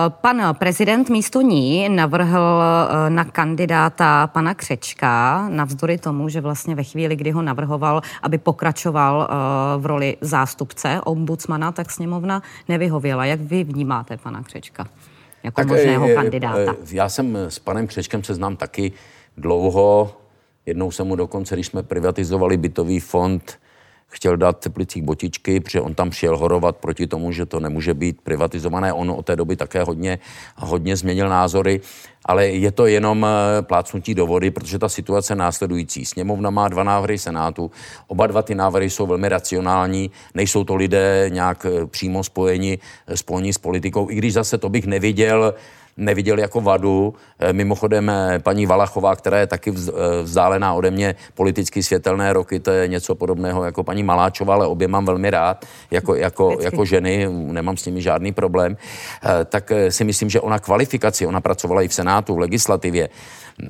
pan 0.09 0.55
prezident 0.59 1.11
místo 1.11 1.41
ní 1.41 1.89
navrhl 1.89 2.41
uh, 2.41 3.11
na 3.11 3.25
kandidáta 3.25 4.27
pana 4.27 4.55
Křečka, 4.55 5.47
navzdory 5.49 5.99
tomu, 5.99 6.29
že 6.29 6.41
vlastně 6.41 6.75
ve 6.75 6.83
chvíli, 6.83 7.17
kdy 7.17 7.31
ho 7.31 7.43
navrhoval, 7.43 8.01
aby 8.23 8.39
pokračoval 8.39 9.17
uh, 9.19 9.83
v 9.83 9.87
roli 9.87 10.17
zástupce 10.21 11.01
ombudsmana, 11.05 11.73
tak 11.73 11.91
sněmovna 11.91 12.43
nevyhověla. 12.69 13.25
Jak 13.25 13.41
vy 13.41 13.65
vnímáte 13.65 14.17
pana 14.17 14.43
Křečka 14.43 14.87
jako 15.43 15.61
tak, 15.61 15.69
možného 15.69 16.09
je, 16.09 16.15
kandidáta? 16.15 16.75
Já 16.91 17.09
jsem 17.09 17.37
s 17.37 17.59
panem 17.59 17.87
Křečkem 17.87 18.25
se 18.25 18.35
znám 18.35 18.57
taky 18.57 18.93
dlouho. 19.37 20.13
Jednou 20.69 20.91
jsem 20.91 21.07
mu 21.07 21.17
dokonce, 21.17 21.55
když 21.55 21.67
jsme 21.67 21.83
privatizovali 21.83 22.57
bytový 22.57 23.01
fond, 23.01 23.59
chtěl 24.09 24.37
dát 24.37 24.59
Teplicích 24.59 25.03
botičky, 25.03 25.61
protože 25.61 25.81
on 25.81 25.95
tam 25.95 26.11
přijel 26.11 26.39
horovat 26.39 26.77
proti 26.77 27.07
tomu, 27.07 27.33
že 27.33 27.47
to 27.47 27.61
nemůže 27.61 27.95
být 27.95 28.21
privatizované. 28.21 28.93
On 28.93 29.11
od 29.11 29.27
té 29.27 29.37
doby 29.37 29.57
také 29.57 29.83
hodně, 29.83 30.19
hodně 30.57 30.97
změnil 30.97 31.29
názory, 31.29 31.81
ale 32.25 32.47
je 32.47 32.73
to 32.73 32.87
jenom 32.87 33.27
eh, 33.27 33.63
plácnutí 33.63 34.15
do 34.15 34.27
vody, 34.27 34.51
protože 34.51 34.79
ta 34.79 34.89
situace 34.89 35.35
následující. 35.35 36.05
Sněmovna 36.05 36.51
má 36.51 36.69
dva 36.69 36.85
návrhy 36.85 37.19
Senátu, 37.19 37.71
oba 38.07 38.27
dva 38.27 38.43
ty 38.43 38.55
návrhy 38.55 38.91
jsou 38.91 39.07
velmi 39.07 39.29
racionální, 39.29 40.11
nejsou 40.35 40.65
to 40.65 40.75
lidé 40.75 41.27
nějak 41.33 41.67
eh, 41.67 41.87
přímo 41.87 42.25
spojeni, 42.25 42.79
eh, 43.07 43.17
spojeni 43.17 43.53
s 43.53 43.59
politikou, 43.59 44.11
i 44.11 44.15
když 44.15 44.33
zase 44.33 44.59
to 44.59 44.69
bych 44.69 44.87
neviděl, 44.87 45.55
neviděl 45.99 46.39
jako 46.39 46.61
vadu. 46.61 47.15
Eh, 47.39 47.53
mimochodem 47.53 48.11
eh, 48.11 48.39
paní 48.39 48.67
Valachová, 48.67 49.17
která 49.17 49.39
je 49.39 49.47
taky 49.47 49.71
eh, 49.71 50.23
vzdálená 50.23 50.75
ode 50.75 50.91
mě 50.91 51.15
politicky 51.35 51.83
světelné 51.83 52.33
roky, 52.33 52.61
to 52.61 52.71
je 52.71 52.89
něco 52.89 53.15
podobného 53.15 53.65
jako 53.65 53.85
paní 53.85 54.03
Maláčová, 54.03 54.55
ale 54.55 54.67
obě 54.67 54.89
mám 54.89 55.07
velmi 55.07 55.31
rád, 55.31 55.65
jako, 55.91 56.15
jako, 56.15 56.57
jako 56.61 56.85
ženy, 56.85 57.29
nemám 57.31 57.77
s 57.77 57.87
nimi 57.87 58.03
žádný 58.03 58.33
problém, 58.33 58.77
tak 59.45 59.73
si 59.89 60.05
myslím, 60.05 60.31
že 60.31 60.41
ona 60.41 60.59
kvalifikaci, 60.59 61.27
ona 61.27 61.41
pracovala 61.41 61.83
i 61.83 61.89
v 61.89 61.95
Senátu, 61.95 62.35
v 62.35 62.39
legislativě, 62.39 63.09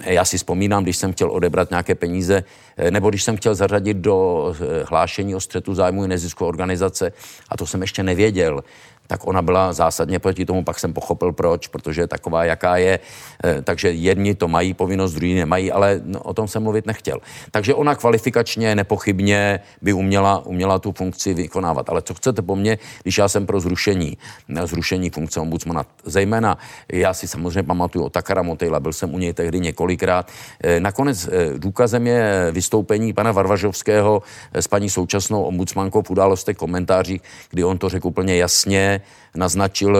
já 0.05 0.25
si 0.25 0.37
vzpomínám, 0.37 0.83
když 0.83 0.97
jsem 0.97 1.13
chtěl 1.13 1.31
odebrat 1.31 1.71
nějaké 1.71 1.95
peníze, 1.95 2.45
nebo 2.91 3.09
když 3.09 3.23
jsem 3.23 3.37
chtěl 3.37 3.55
zařadit 3.55 3.97
do 3.97 4.55
hlášení 4.89 5.35
o 5.35 5.41
střetu 5.41 5.75
zájmu 5.75 6.07
neziskové 6.07 6.49
organizace, 6.49 7.13
a 7.49 7.57
to 7.57 7.67
jsem 7.67 7.81
ještě 7.81 8.03
nevěděl, 8.03 8.63
tak 9.09 9.27
ona 9.27 9.43
byla 9.43 9.73
zásadně 9.73 10.19
proti 10.19 10.45
tomu, 10.45 10.65
pak 10.65 10.79
jsem 10.79 10.93
pochopil 10.93 11.33
proč, 11.33 11.69
protože 11.69 12.01
je 12.01 12.07
taková, 12.07 12.45
jaká 12.45 12.77
je. 12.77 13.01
Eh, 13.45 13.63
takže 13.63 13.91
jedni 13.91 14.35
to 14.35 14.49
mají 14.49 14.75
povinnost, 14.75 15.13
druhý 15.13 15.35
nemají, 15.35 15.73
ale 15.73 16.01
no, 16.05 16.21
o 16.21 16.35
tom 16.35 16.49
jsem 16.49 16.63
mluvit 16.63 16.87
nechtěl. 16.87 17.19
Takže 17.51 17.75
ona 17.75 17.95
kvalifikačně, 17.95 18.75
nepochybně 18.75 19.61
by 19.83 19.93
uměla, 19.93 20.47
uměla 20.47 20.79
tu 20.79 20.93
funkci 20.93 21.35
vykonávat. 21.35 21.89
Ale 21.89 22.03
co 22.03 22.15
chcete 22.15 22.43
po 22.43 22.57
mně, 22.57 22.79
když 23.03 23.19
já 23.19 23.29
jsem 23.29 23.47
pro 23.47 23.61
zrušení, 23.61 24.19
zrušení 24.65 25.11
funkce 25.11 25.41
ombudsmana? 25.41 25.87
Zejména, 26.05 26.59
já 26.93 27.15
si 27.15 27.29
samozřejmě 27.29 27.63
pamatuju 27.63 28.05
o 28.05 28.11
Takara 28.11 28.43
Motejla, 28.43 28.81
byl 28.81 28.93
jsem 28.93 29.15
u 29.15 29.19
něj 29.19 29.33
tehdy 29.33 29.61
několikrát. 29.61 30.31
Eh, 30.61 30.81
nakonec 30.81 31.29
eh, 31.29 31.59
důkazem 31.59 32.07
je 32.07 32.49
vystoupení 32.53 33.13
pana 33.13 33.33
Varvažovského 33.33 34.23
s 34.53 34.69
paní 34.69 34.91
současnou 34.91 35.43
ombudsmankou 35.43 36.03
v 36.03 36.11
událostech 36.11 36.57
komentářích, 36.57 37.23
kdy 37.51 37.65
on 37.65 37.79
to 37.79 37.89
řekl 37.89 38.09
úplně 38.09 38.37
jasně, 38.37 38.98
naznačil, 39.35 39.97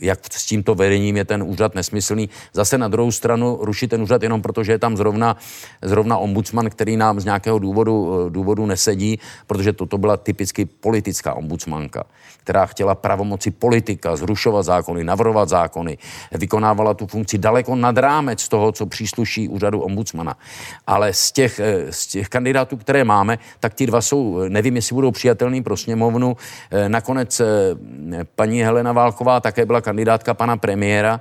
jak 0.00 0.18
s 0.32 0.46
tímto 0.46 0.74
vedením 0.74 1.16
je 1.16 1.24
ten 1.24 1.42
úřad 1.42 1.74
nesmyslný. 1.74 2.28
Zase 2.52 2.78
na 2.78 2.88
druhou 2.88 3.12
stranu 3.12 3.58
rušit 3.60 3.88
ten 3.88 4.02
úřad 4.02 4.22
jenom 4.22 4.42
proto, 4.42 4.64
že 4.64 4.72
je 4.72 4.78
tam 4.78 4.96
zrovna, 4.96 5.36
zrovna 5.82 6.18
ombudsman, 6.18 6.70
který 6.70 6.96
nám 6.96 7.20
z 7.20 7.24
nějakého 7.24 7.58
důvodu, 7.58 8.28
důvodu 8.28 8.66
nesedí, 8.66 9.18
protože 9.46 9.72
toto 9.72 9.98
byla 9.98 10.16
typicky 10.16 10.64
politická 10.64 11.34
ombudsmanka 11.34 12.04
která 12.46 12.66
chtěla 12.66 12.94
pravomoci 12.94 13.50
politika, 13.50 14.16
zrušovat 14.16 14.62
zákony, 14.62 15.04
navrhovat 15.04 15.48
zákony, 15.48 15.98
vykonávala 16.32 16.94
tu 16.94 17.06
funkci 17.06 17.38
daleko 17.38 17.74
nad 17.74 17.98
rámec 17.98 18.48
toho, 18.48 18.72
co 18.72 18.86
přísluší 18.86 19.48
úřadu 19.48 19.80
ombudsmana. 19.80 20.38
Ale 20.86 21.12
z 21.12 21.32
těch, 21.32 21.60
eh, 21.60 21.92
z 21.92 22.06
těch 22.06 22.28
kandidátů, 22.28 22.76
které 22.76 23.04
máme, 23.04 23.38
tak 23.60 23.74
ti 23.74 23.86
dva 23.86 24.00
jsou, 24.00 24.46
nevím, 24.48 24.76
jestli 24.76 24.94
budou 24.94 25.10
přijatelný 25.10 25.62
pro 25.62 25.76
sněmovnu. 25.76 26.36
Eh, 26.70 26.88
nakonec 26.88 27.40
eh, 27.40 27.44
paní 28.34 28.62
Helena 28.62 28.92
Válková 28.92 29.40
také 29.40 29.66
byla 29.66 29.80
kandidátka 29.86 30.34
pana 30.34 30.56
premiéra. 30.56 31.20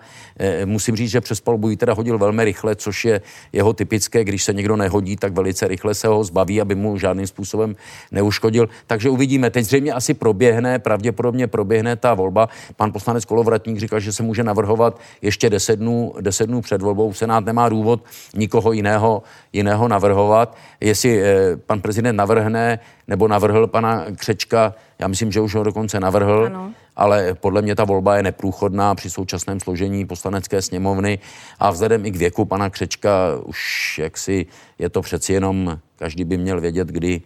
Musím 0.65 0.95
říct, 0.95 1.12
že 1.12 1.21
přes 1.21 1.39
palbu 1.41 1.75
teda 1.75 1.93
hodil 1.93 2.17
velmi 2.17 2.43
rychle, 2.45 2.75
což 2.75 3.06
je 3.06 3.21
jeho 3.54 3.73
typické, 3.73 4.23
když 4.23 4.43
se 4.43 4.54
někdo 4.54 4.75
nehodí, 4.75 5.15
tak 5.15 5.34
velice 5.34 5.67
rychle 5.67 5.93
se 5.93 6.08
ho 6.08 6.23
zbaví, 6.23 6.62
aby 6.62 6.75
mu 6.75 6.97
žádným 6.97 7.28
způsobem 7.28 7.75
neuškodil. 8.12 8.69
Takže 8.88 9.10
uvidíme. 9.10 9.49
Teď 9.49 9.65
zřejmě 9.65 9.93
asi 9.93 10.13
proběhne 10.13 10.80
pravdě 10.80 11.06
pravděpodobně 11.06 11.47
proběhne 11.47 11.95
ta 11.95 12.13
volba. 12.13 12.49
Pan 12.75 12.91
poslanec 12.91 13.25
Kolovratník 13.25 13.78
říkal, 13.78 13.99
že 13.99 14.13
se 14.13 14.23
může 14.23 14.43
navrhovat 14.43 14.99
ještě 15.21 15.49
10 15.49 15.75
dnů, 15.80 16.13
10 16.21 16.45
dnů 16.45 16.62
před 16.62 16.82
volbou. 16.82 17.13
Senát 17.13 17.45
nemá 17.45 17.69
důvod 17.69 18.04
nikoho 18.36 18.71
jiného, 18.71 19.23
jiného 19.54 19.88
navrhovat. 19.88 20.58
Jestli 20.82 21.21
eh, 21.21 21.58
pan 21.65 21.82
prezident 21.82 22.15
navrhne 22.15 22.80
nebo 23.08 23.28
navrhl 23.28 23.67
pana 23.67 24.06
Křečka, 24.17 24.73
já 24.99 25.08
myslím, 25.08 25.32
že 25.32 25.41
už 25.41 25.56
ho 25.56 25.63
dokonce 25.63 25.99
navrhl, 25.99 26.45
ano. 26.45 26.71
Ale 26.95 27.34
podle 27.34 27.62
mě 27.62 27.75
ta 27.75 27.84
volba 27.84 28.17
je 28.17 28.23
neprůchodná 28.23 28.95
při 28.95 29.10
současném 29.10 29.60
složení 29.60 30.05
poslanecké 30.05 30.62
sněmovny 30.62 31.19
a 31.60 31.71
vzhledem 31.71 32.05
i 32.05 32.12
k 32.12 32.15
věku 32.15 32.45
pana 32.45 32.69
Křečka 32.69 33.12
už 33.45 33.97
jaksi 34.03 34.45
je 34.79 34.89
to 34.89 35.01
přeci 35.01 35.34
jenom, 35.34 35.79
každý 35.95 36.23
by 36.23 36.38
měl 36.38 36.62
vědět, 36.62 36.88
kdy 36.88 37.21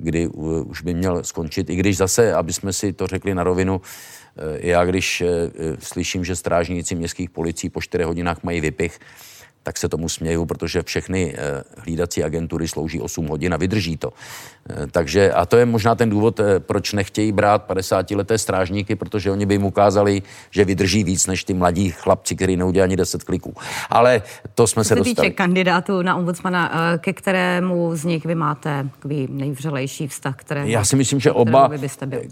kdy 0.00 0.26
už 0.66 0.82
by 0.82 0.94
měl 0.94 1.24
skončit. 1.24 1.70
I 1.70 1.76
když 1.76 1.96
zase, 1.96 2.34
aby 2.34 2.52
jsme 2.52 2.72
si 2.72 2.92
to 2.92 3.06
řekli 3.06 3.34
na 3.34 3.44
rovinu, 3.44 3.80
eh, 3.80 4.68
já 4.68 4.84
když 4.84 5.20
eh, 5.20 5.26
slyším, 5.78 6.24
že 6.24 6.36
strážníci 6.36 6.94
městských 6.94 7.30
policií 7.30 7.70
po 7.70 7.80
4 7.80 8.04
hodinách 8.04 8.42
mají 8.42 8.60
vypich, 8.60 9.00
tak 9.62 9.78
se 9.78 9.88
tomu 9.88 10.08
směju, 10.08 10.46
protože 10.46 10.82
všechny 10.82 11.34
eh, 11.38 11.62
hlídací 11.78 12.24
agentury 12.24 12.68
slouží 12.68 13.00
8 13.00 13.26
hodin 13.26 13.54
a 13.54 13.56
vydrží 13.56 13.96
to. 13.96 14.12
Eh, 14.70 14.86
takže 14.90 15.32
a 15.32 15.46
to 15.46 15.56
je 15.56 15.66
možná 15.66 15.94
ten 15.94 16.10
důvod, 16.10 16.40
eh, 16.40 16.60
proč 16.60 16.92
nechtějí 16.92 17.32
brát 17.32 17.66
50-leté 17.66 18.38
strážníky, 18.38 18.96
protože 18.96 19.30
oni 19.30 19.46
by 19.46 19.54
jim 19.54 19.64
ukázali, 19.64 20.22
že 20.50 20.64
vydrží 20.64 21.04
víc 21.04 21.26
než 21.26 21.44
ty 21.44 21.54
mladí 21.54 21.90
chlapci, 21.90 22.36
kteří 22.36 22.56
neudělají 22.56 22.88
ani 22.88 22.96
10 22.96 23.24
kliků. 23.24 23.54
Ale 23.90 24.22
to 24.54 24.66
jsme 24.66 24.84
se, 24.84 24.88
se 24.88 24.94
dostali. 24.94 25.14
týče 25.14 25.30
kandidátů 25.30 26.02
na 26.02 26.16
ombudsmana, 26.16 26.98
ke 26.98 27.12
kterému 27.12 27.96
z 27.96 28.04
nich 28.04 28.24
vy 28.24 28.34
máte 28.34 28.88
takový 28.94 29.28
nejvřelejší 29.30 30.08
vztah, 30.08 30.36
které 30.36 30.68
Já 30.68 30.84
si 30.84 30.96
myslím, 30.96 31.20
že 31.20 31.32
oba, 31.32 31.70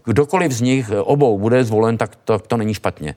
kdokoliv 0.04 0.52
z 0.52 0.60
nich, 0.60 0.90
obou 1.02 1.38
bude 1.38 1.64
zvolen, 1.64 1.96
tak 1.96 2.16
to, 2.16 2.38
to 2.38 2.56
není 2.56 2.74
špatně. 2.74 3.14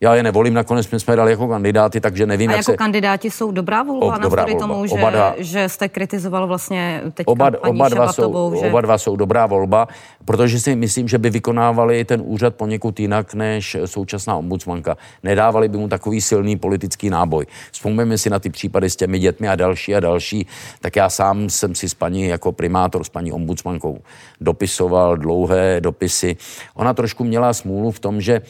Já 0.00 0.14
je 0.14 0.22
nevolím, 0.22 0.54
nakonec 0.54 0.90
my 0.90 1.00
jsme 1.00 1.16
dali 1.16 1.30
jako 1.30 1.48
kandidáty, 1.48 2.00
takže 2.00 2.26
nevím, 2.26 2.50
A 2.50 2.52
jak 2.52 2.58
jako 2.58 2.72
se... 2.72 2.76
kandidáti 2.76 3.30
jsou 3.30 3.50
dobrá 3.50 3.82
volba, 3.82 4.06
O, 4.06 4.10
dobrá 4.10 4.42
navzdory 4.42 4.52
volba. 4.52 4.66
tomu, 4.66 4.86
že, 4.86 4.94
Oba 4.94 5.10
dva- 5.10 5.34
že 5.38 5.68
jste 5.68 5.88
kritizoval 5.88 6.46
vlastně 6.46 7.02
teď 7.14 7.26
Oba, 7.26 7.50
paní 7.50 7.74
oba, 7.74 7.88
dva 7.88 8.12
jsou, 8.12 8.56
že... 8.60 8.66
oba 8.68 8.80
dva 8.80 8.98
jsou 8.98 9.16
dobrá 9.16 9.46
volba, 9.46 9.88
protože 10.24 10.60
si 10.60 10.76
myslím, 10.76 11.08
že 11.08 11.18
by 11.18 11.30
vykonávali 11.30 12.04
ten 12.04 12.22
úřad 12.24 12.54
poněkud 12.54 13.00
jinak 13.00 13.34
než 13.34 13.76
současná 13.84 14.36
ombudsmanka. 14.36 14.96
Nedávali 15.22 15.68
by 15.68 15.78
mu 15.78 15.88
takový 15.88 16.20
silný 16.20 16.56
politický 16.56 17.10
náboj. 17.10 17.46
Vzpomeňme 17.72 18.18
si 18.18 18.30
na 18.30 18.38
ty 18.38 18.50
případy 18.50 18.90
s 18.90 18.96
těmi 18.96 19.18
dětmi 19.18 19.48
a 19.48 19.56
další 19.56 19.94
a 19.94 20.00
další. 20.00 20.46
Tak 20.80 20.96
já 20.96 21.10
sám 21.10 21.50
jsem 21.50 21.74
si 21.74 21.88
s 21.88 21.94
paní 21.94 22.26
jako 22.26 22.52
primátor, 22.52 23.04
s 23.04 23.08
paní 23.08 23.32
ombudsmankou 23.32 23.98
dopisoval 24.40 25.16
dlouhé 25.16 25.80
dopisy. 25.80 26.36
Ona 26.74 26.94
trošku 26.94 27.24
měla 27.24 27.52
smůlu 27.52 27.90
v 27.90 27.98
tom, 28.00 28.20
že 28.20 28.40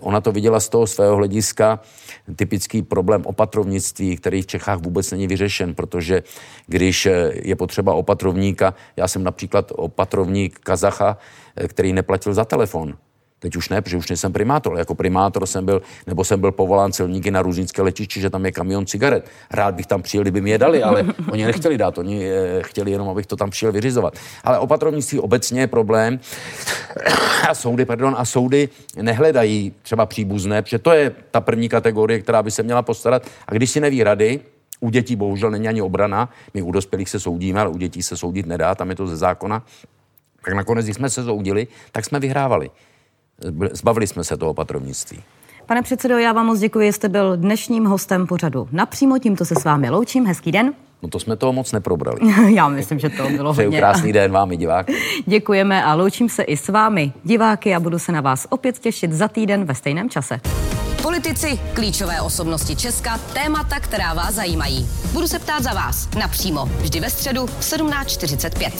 ona 0.00 0.20
to 0.20 0.32
viděla 0.32 0.60
z 0.60 0.68
toho 0.68 0.86
svého 0.86 1.16
hlediska, 1.16 1.80
typický 2.36 2.82
problém 2.82 3.22
opatrovnictví, 3.26 4.16
který 4.16 4.42
v 4.42 4.46
Čechách 4.46 4.78
vůbec 4.78 5.10
není 5.10 5.26
vyřešen, 5.26 5.74
protože 5.74 6.22
když 6.66 7.06
eh, 7.06 7.32
je 7.34 7.56
potřeba 7.56 7.94
opatrovníka, 7.94 8.74
já 8.96 9.08
jsem 9.08 9.24
například 9.24 9.72
opatrovník 9.74 10.58
Kazacha, 10.58 11.16
eh, 11.56 11.68
který 11.68 11.92
neplatil 11.92 12.34
za 12.34 12.44
telefon. 12.44 12.94
Teď 13.42 13.56
už 13.56 13.68
ne, 13.68 13.82
protože 13.82 13.96
už 13.96 14.08
nejsem 14.08 14.32
primátor. 14.32 14.78
Jako 14.78 14.94
primátor 14.94 15.46
jsem 15.46 15.64
byl, 15.64 15.82
nebo 16.06 16.24
jsem 16.24 16.40
byl 16.40 16.52
povolán 16.52 16.92
celníky 16.92 17.30
na 17.30 17.42
Různické 17.42 17.82
letiště, 17.82 18.20
že 18.20 18.30
tam 18.30 18.46
je 18.46 18.52
kamion 18.52 18.86
cigaret. 18.86 19.26
Rád 19.50 19.74
bych 19.74 19.86
tam 19.86 20.02
přijel, 20.02 20.24
kdyby 20.24 20.40
mi 20.40 20.50
je 20.50 20.58
dali, 20.58 20.82
ale 20.82 21.04
oni 21.30 21.44
nechtěli 21.44 21.78
dát, 21.78 21.98
oni 21.98 22.30
eh, 22.30 22.62
chtěli 22.62 22.90
jenom, 22.90 23.08
abych 23.08 23.26
to 23.26 23.36
tam 23.36 23.50
přijel 23.50 23.72
vyřizovat. 23.72 24.14
Ale 24.44 24.58
opatrovnictví 24.58 25.18
obecně 25.18 25.60
je 25.60 25.66
problém 25.66 26.20
a 27.48 27.54
soudy, 27.54 27.84
pardon, 27.84 28.14
a 28.18 28.24
soudy 28.24 28.68
nehledají 29.02 29.72
třeba 29.82 30.06
příbuzné, 30.06 30.62
protože 30.62 30.78
to 30.78 30.92
je 30.92 31.10
ta 31.30 31.40
první 31.40 31.68
kategorie, 31.68 32.20
která 32.20 32.42
by 32.42 32.50
se 32.50 32.62
měla 32.62 32.82
postarat. 32.82 33.26
A 33.46 33.54
když 33.54 33.70
si 33.70 33.80
neví 33.80 34.02
rady, 34.02 34.40
u 34.80 34.90
dětí 34.90 35.16
bohužel 35.16 35.50
není 35.50 35.68
ani 35.68 35.82
obrana, 35.82 36.28
my 36.54 36.62
u 36.62 36.72
dospělých 36.72 37.10
se 37.10 37.20
soudíme, 37.20 37.60
ale 37.60 37.70
u 37.70 37.78
dětí 37.78 38.02
se 38.02 38.16
soudit 38.16 38.46
nedá, 38.46 38.74
tam 38.74 38.90
je 38.90 38.96
to 38.96 39.06
ze 39.06 39.16
zákona. 39.16 39.62
Tak 40.44 40.54
nakonec, 40.54 40.86
když 40.86 40.96
jsme 40.96 41.10
se 41.10 41.24
soudili, 41.24 41.66
tak 41.92 42.04
jsme 42.04 42.20
vyhrávali. 42.20 42.70
Zbavili 43.72 44.06
jsme 44.06 44.24
se 44.24 44.36
toho 44.36 44.50
opatrovnictví. 44.50 45.18
Pane 45.66 45.82
předsedo, 45.82 46.18
já 46.18 46.32
vám 46.32 46.46
moc 46.46 46.58
děkuji, 46.58 46.92
jste 46.92 47.08
byl 47.08 47.36
dnešním 47.36 47.84
hostem 47.84 48.26
pořadu. 48.26 48.68
Napřímo 48.72 49.18
tímto 49.18 49.44
se 49.44 49.54
s 49.54 49.64
vámi 49.64 49.90
loučím. 49.90 50.26
Hezký 50.26 50.52
den. 50.52 50.72
No 51.02 51.08
to 51.08 51.18
jsme 51.20 51.36
toho 51.36 51.52
moc 51.52 51.72
neprobrali. 51.72 52.18
Já 52.54 52.68
myslím, 52.68 52.98
že 52.98 53.08
to 53.08 53.28
bylo 53.30 53.52
Přeju 53.52 53.66
hodně. 53.66 53.78
krásný 53.78 54.12
den 54.12 54.32
vám 54.32 54.52
i 54.52 54.56
diváky. 54.56 54.94
Děkujeme 55.26 55.84
a 55.84 55.94
loučím 55.94 56.28
se 56.28 56.42
i 56.42 56.56
s 56.56 56.68
vámi, 56.68 57.12
diváky, 57.24 57.74
a 57.74 57.80
budu 57.80 57.98
se 57.98 58.12
na 58.12 58.20
vás 58.20 58.46
opět 58.50 58.78
těšit 58.78 59.12
za 59.12 59.28
týden 59.28 59.64
ve 59.64 59.74
stejném 59.74 60.10
čase. 60.10 60.40
Politici, 61.02 61.58
klíčové 61.74 62.20
osobnosti 62.20 62.76
Česka, 62.76 63.18
témata, 63.18 63.80
která 63.80 64.14
vás 64.14 64.34
zajímají. 64.34 64.88
Budu 65.12 65.28
se 65.28 65.38
ptát 65.38 65.62
za 65.62 65.72
vás 65.74 66.08
napřímo, 66.18 66.66
vždy 66.66 67.00
ve 67.00 67.10
středu 67.10 67.46
v 67.46 67.60
17.45. 67.60 68.72